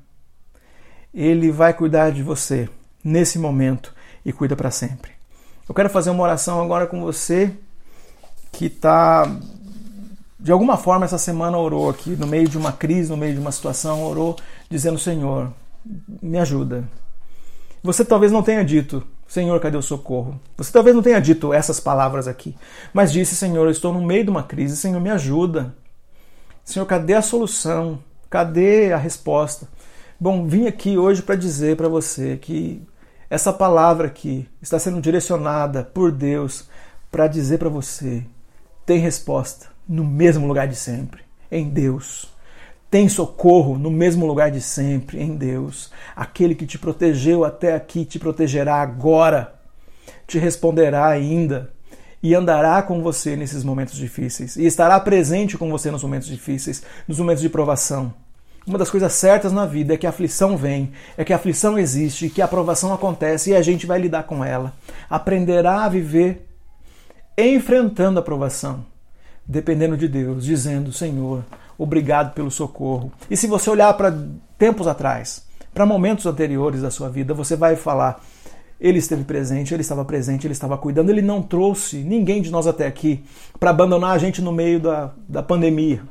Ele 1.13 1.51
vai 1.51 1.73
cuidar 1.73 2.11
de 2.11 2.21
você 2.21 2.67
nesse 3.03 3.39
momento 3.39 3.93
e 4.25 4.33
cuida 4.33 4.55
para 4.55 4.71
sempre. 4.71 5.11
Eu 5.67 5.75
quero 5.75 5.89
fazer 5.89 6.09
uma 6.09 6.23
oração 6.23 6.61
agora 6.61 6.87
com 6.87 7.01
você 7.01 7.51
que 8.51 8.65
está 8.65 9.29
de 10.39 10.51
alguma 10.51 10.77
forma 10.77 11.05
essa 11.05 11.17
semana 11.17 11.57
orou 11.57 11.89
aqui 11.89 12.11
no 12.11 12.25
meio 12.25 12.47
de 12.47 12.57
uma 12.57 12.71
crise, 12.71 13.09
no 13.09 13.17
meio 13.17 13.33
de 13.33 13.39
uma 13.39 13.51
situação, 13.51 14.03
orou 14.03 14.35
dizendo: 14.69 14.97
Senhor, 14.97 15.51
me 16.21 16.37
ajuda. 16.37 16.87
Você 17.81 18.03
talvez 18.03 18.31
não 18.31 18.43
tenha 18.43 18.63
dito, 18.63 19.05
Senhor, 19.27 19.59
cadê 19.59 19.77
o 19.77 19.81
socorro? 19.81 20.39
Você 20.57 20.71
talvez 20.71 20.95
não 20.95 21.03
tenha 21.03 21.19
dito 21.19 21.53
essas 21.53 21.79
palavras 21.79 22.27
aqui, 22.27 22.55
mas 22.93 23.11
disse, 23.11 23.35
Senhor, 23.35 23.65
eu 23.65 23.71
estou 23.71 23.93
no 23.93 24.01
meio 24.01 24.23
de 24.23 24.29
uma 24.29 24.43
crise, 24.43 24.75
Senhor, 24.75 24.99
me 24.99 25.09
ajuda. 25.09 25.75
Senhor, 26.65 26.85
cadê 26.85 27.13
a 27.13 27.21
solução? 27.21 27.99
Cadê 28.29 28.91
a 28.91 28.97
resposta? 28.97 29.67
Bom, 30.19 30.45
vim 30.45 30.67
aqui 30.67 30.97
hoje 30.97 31.21
para 31.21 31.35
dizer 31.35 31.77
para 31.77 31.87
você 31.87 32.37
que 32.37 32.81
essa 33.29 33.53
palavra 33.53 34.07
aqui 34.07 34.49
está 34.61 34.77
sendo 34.77 34.99
direcionada 34.99 35.83
por 35.83 36.11
Deus 36.11 36.67
para 37.11 37.27
dizer 37.27 37.57
para 37.57 37.69
você: 37.69 38.23
tem 38.85 38.99
resposta 38.99 39.67
no 39.87 40.03
mesmo 40.03 40.47
lugar 40.47 40.67
de 40.67 40.75
sempre, 40.75 41.23
em 41.51 41.69
Deus. 41.69 42.27
Tem 42.89 43.07
socorro 43.07 43.77
no 43.77 43.91
mesmo 43.91 44.25
lugar 44.25 44.49
de 44.49 44.61
sempre, 44.61 45.21
em 45.21 45.35
Deus. 45.35 45.91
Aquele 46.15 46.55
que 46.55 46.65
te 46.65 46.79
protegeu 46.79 47.45
até 47.45 47.75
aqui 47.75 48.03
te 48.03 48.17
protegerá 48.17 48.81
agora, 48.81 49.53
te 50.25 50.39
responderá 50.39 51.07
ainda 51.07 51.71
e 52.21 52.33
andará 52.33 52.81
com 52.81 53.01
você 53.01 53.35
nesses 53.35 53.63
momentos 53.63 53.95
difíceis 53.95 54.55
e 54.55 54.65
estará 54.65 54.99
presente 54.99 55.57
com 55.57 55.69
você 55.69 55.91
nos 55.91 56.03
momentos 56.03 56.27
difíceis, 56.27 56.83
nos 57.07 57.19
momentos 57.19 57.41
de 57.41 57.49
provação. 57.49 58.13
Uma 58.67 58.77
das 58.77 58.91
coisas 58.91 59.13
certas 59.13 59.51
na 59.51 59.65
vida 59.65 59.93
é 59.93 59.97
que 59.97 60.05
a 60.05 60.09
aflição 60.09 60.57
vem, 60.57 60.91
é 61.17 61.23
que 61.23 61.33
a 61.33 61.37
aflição 61.37 61.77
existe, 61.77 62.29
que 62.29 62.41
a 62.41 62.47
provação 62.47 62.93
acontece 62.93 63.51
e 63.51 63.55
a 63.55 63.61
gente 63.61 63.85
vai 63.85 63.99
lidar 63.99 64.23
com 64.23 64.43
ela. 64.43 64.73
Aprenderá 65.09 65.85
a 65.85 65.89
viver 65.89 66.47
enfrentando 67.37 68.19
a 68.19 68.23
provação, 68.23 68.85
dependendo 69.45 69.95
de 69.95 70.07
Deus, 70.07 70.43
dizendo: 70.45 70.91
Senhor, 70.91 71.43
obrigado 71.79 72.33
pelo 72.33 72.51
socorro. 72.51 73.11
E 73.31 73.37
se 73.37 73.47
você 73.47 73.69
olhar 73.69 73.91
para 73.93 74.15
tempos 74.57 74.85
atrás, 74.85 75.47
para 75.73 75.85
momentos 75.85 76.25
anteriores 76.25 76.81
da 76.81 76.91
sua 76.91 77.09
vida, 77.09 77.33
você 77.33 77.55
vai 77.55 77.77
falar: 77.77 78.21
ele 78.79 78.99
esteve 78.99 79.23
presente, 79.23 79.73
ele 79.73 79.81
estava 79.81 80.03
presente, 80.03 80.45
ele 80.45 80.51
estava 80.51 80.77
cuidando, 80.77 81.09
ele 81.09 81.21
não 81.21 81.41
trouxe 81.41 81.97
ninguém 81.97 82.41
de 82.41 82.51
nós 82.51 82.67
até 82.67 82.85
aqui 82.85 83.23
para 83.57 83.69
abandonar 83.69 84.11
a 84.11 84.17
gente 84.17 84.41
no 84.41 84.51
meio 84.51 84.79
da, 84.79 85.13
da 85.27 85.41
pandemia, 85.41 86.01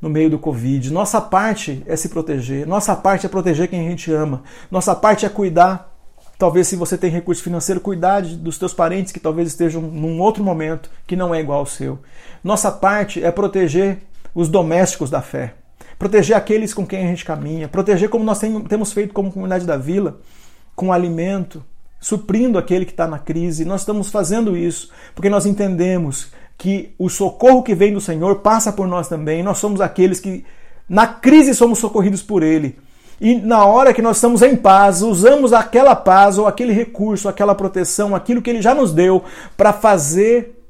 no 0.00 0.10
meio 0.10 0.28
do 0.28 0.38
Covid. 0.38 0.92
Nossa 0.92 1.20
parte 1.20 1.82
é 1.86 1.96
se 1.96 2.10
proteger, 2.10 2.66
nossa 2.66 2.94
parte 2.94 3.24
é 3.24 3.28
proteger 3.28 3.68
quem 3.68 3.86
a 3.86 3.90
gente 3.90 4.12
ama, 4.12 4.42
nossa 4.70 4.94
parte 4.94 5.24
é 5.24 5.28
cuidar. 5.30 5.90
Talvez, 6.38 6.66
se 6.66 6.74
você 6.74 6.98
tem 6.98 7.08
recurso 7.08 7.40
financeiro, 7.40 7.80
cuidar 7.80 8.20
dos 8.22 8.58
teus 8.58 8.74
parentes 8.74 9.12
que 9.12 9.20
talvez 9.20 9.46
estejam 9.46 9.80
num 9.80 10.20
outro 10.20 10.42
momento 10.42 10.90
que 11.06 11.14
não 11.14 11.32
é 11.32 11.38
igual 11.38 11.60
ao 11.60 11.66
seu. 11.66 12.00
Nossa 12.42 12.68
parte 12.68 13.22
é 13.22 13.30
proteger 13.30 14.02
os 14.34 14.48
domésticos 14.48 15.10
da 15.10 15.20
fé, 15.20 15.54
proteger 15.98 16.36
aqueles 16.36 16.72
com 16.72 16.86
quem 16.86 17.04
a 17.04 17.08
gente 17.08 17.24
caminha, 17.24 17.68
proteger 17.68 18.08
como 18.08 18.24
nós 18.24 18.38
temos 18.38 18.92
feito 18.92 19.12
como 19.12 19.32
comunidade 19.32 19.66
da 19.66 19.76
vila, 19.76 20.20
com 20.74 20.92
alimento, 20.92 21.62
suprindo 22.00 22.58
aquele 22.58 22.84
que 22.84 22.92
está 22.92 23.06
na 23.06 23.18
crise. 23.18 23.64
Nós 23.64 23.82
estamos 23.82 24.10
fazendo 24.10 24.56
isso 24.56 24.90
porque 25.14 25.30
nós 25.30 25.46
entendemos 25.46 26.32
que 26.58 26.94
o 26.98 27.08
socorro 27.08 27.62
que 27.62 27.74
vem 27.74 27.92
do 27.92 28.00
Senhor 28.00 28.36
passa 28.36 28.72
por 28.72 28.86
nós 28.86 29.08
também. 29.08 29.42
Nós 29.42 29.58
somos 29.58 29.80
aqueles 29.80 30.20
que 30.20 30.44
na 30.88 31.06
crise 31.06 31.54
somos 31.54 31.78
socorridos 31.78 32.22
por 32.22 32.42
Ele. 32.42 32.78
E 33.20 33.36
na 33.36 33.64
hora 33.64 33.94
que 33.94 34.02
nós 34.02 34.16
estamos 34.16 34.42
em 34.42 34.56
paz, 34.56 35.00
usamos 35.00 35.52
aquela 35.52 35.94
paz 35.94 36.38
ou 36.38 36.46
aquele 36.46 36.72
recurso, 36.72 37.28
aquela 37.28 37.54
proteção, 37.54 38.16
aquilo 38.16 38.42
que 38.42 38.50
Ele 38.50 38.60
já 38.60 38.74
nos 38.74 38.92
deu 38.92 39.22
para 39.56 39.72
fazer 39.72 40.61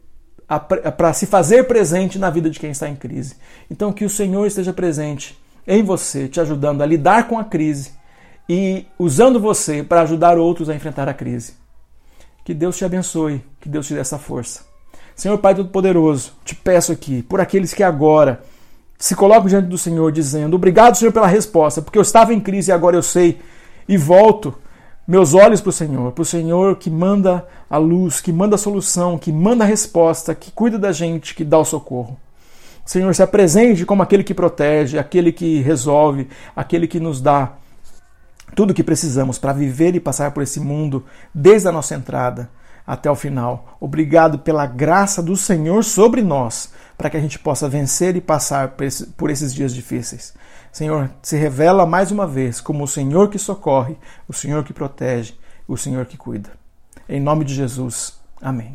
para 0.58 1.12
se 1.12 1.26
fazer 1.26 1.64
presente 1.64 2.18
na 2.18 2.30
vida 2.30 2.50
de 2.50 2.58
quem 2.58 2.70
está 2.70 2.88
em 2.88 2.96
crise. 2.96 3.36
Então, 3.70 3.92
que 3.92 4.04
o 4.04 4.10
Senhor 4.10 4.46
esteja 4.46 4.72
presente 4.72 5.38
em 5.66 5.82
você, 5.82 6.28
te 6.28 6.40
ajudando 6.40 6.82
a 6.82 6.86
lidar 6.86 7.28
com 7.28 7.38
a 7.38 7.44
crise 7.44 7.92
e 8.48 8.86
usando 8.98 9.40
você 9.40 9.82
para 9.82 10.02
ajudar 10.02 10.38
outros 10.38 10.68
a 10.68 10.74
enfrentar 10.74 11.08
a 11.08 11.14
crise. 11.14 11.54
Que 12.44 12.52
Deus 12.52 12.76
te 12.76 12.84
abençoe, 12.84 13.44
que 13.60 13.68
Deus 13.68 13.86
te 13.86 13.94
dê 13.94 14.00
essa 14.00 14.18
força. 14.18 14.62
Senhor 15.14 15.38
Pai 15.38 15.54
Todo-Poderoso, 15.54 16.32
te 16.44 16.54
peço 16.54 16.90
aqui, 16.90 17.22
por 17.22 17.40
aqueles 17.40 17.72
que 17.72 17.82
agora 17.82 18.42
se 18.98 19.14
colocam 19.14 19.46
diante 19.46 19.68
do 19.68 19.78
Senhor 19.78 20.10
dizendo: 20.10 20.56
Obrigado, 20.56 20.96
Senhor, 20.96 21.12
pela 21.12 21.26
resposta, 21.26 21.82
porque 21.82 21.98
eu 21.98 22.02
estava 22.02 22.32
em 22.32 22.40
crise 22.40 22.70
e 22.70 22.72
agora 22.72 22.96
eu 22.96 23.02
sei 23.02 23.40
e 23.88 23.96
volto 23.96 24.54
meus 25.06 25.34
olhos 25.34 25.60
para 25.60 25.70
o 25.70 25.72
Senhor, 25.72 26.12
para 26.12 26.22
o 26.22 26.24
Senhor 26.24 26.76
que 26.76 26.90
manda 26.90 27.46
a 27.68 27.76
luz, 27.76 28.20
que 28.20 28.32
manda 28.32 28.54
a 28.54 28.58
solução, 28.58 29.18
que 29.18 29.32
manda 29.32 29.64
a 29.64 29.66
resposta, 29.66 30.34
que 30.34 30.50
cuida 30.50 30.78
da 30.78 30.92
gente, 30.92 31.34
que 31.34 31.44
dá 31.44 31.58
o 31.58 31.64
socorro. 31.64 32.16
Senhor, 32.84 33.14
se 33.14 33.22
apresente 33.22 33.84
como 33.84 34.02
aquele 34.02 34.24
que 34.24 34.34
protege, 34.34 34.98
aquele 34.98 35.32
que 35.32 35.60
resolve, 35.60 36.28
aquele 36.54 36.86
que 36.86 36.98
nos 37.00 37.20
dá 37.20 37.52
tudo 38.54 38.70
o 38.70 38.74
que 38.74 38.82
precisamos 38.82 39.38
para 39.38 39.52
viver 39.52 39.94
e 39.94 40.00
passar 40.00 40.32
por 40.32 40.42
esse 40.42 40.60
mundo 40.60 41.04
desde 41.34 41.68
a 41.68 41.72
nossa 41.72 41.94
entrada 41.94 42.50
até 42.86 43.10
o 43.10 43.14
final. 43.14 43.76
Obrigado 43.80 44.38
pela 44.40 44.66
graça 44.66 45.22
do 45.22 45.36
Senhor 45.36 45.84
sobre 45.84 46.22
nós, 46.22 46.72
para 46.98 47.08
que 47.08 47.16
a 47.16 47.20
gente 47.20 47.38
possa 47.38 47.68
vencer 47.68 48.16
e 48.16 48.20
passar 48.20 48.74
por 49.16 49.30
esses 49.30 49.54
dias 49.54 49.72
difíceis. 49.72 50.34
Senhor, 50.72 51.10
se 51.22 51.36
revela 51.36 51.84
mais 51.84 52.10
uma 52.10 52.26
vez 52.26 52.58
como 52.58 52.84
o 52.84 52.88
Senhor 52.88 53.28
que 53.28 53.38
socorre, 53.38 53.96
o 54.26 54.32
Senhor 54.32 54.64
que 54.64 54.72
protege, 54.72 55.34
o 55.68 55.76
Senhor 55.76 56.06
que 56.06 56.16
cuida. 56.16 56.50
Em 57.06 57.20
nome 57.20 57.44
de 57.44 57.54
Jesus. 57.54 58.18
Amém. 58.40 58.74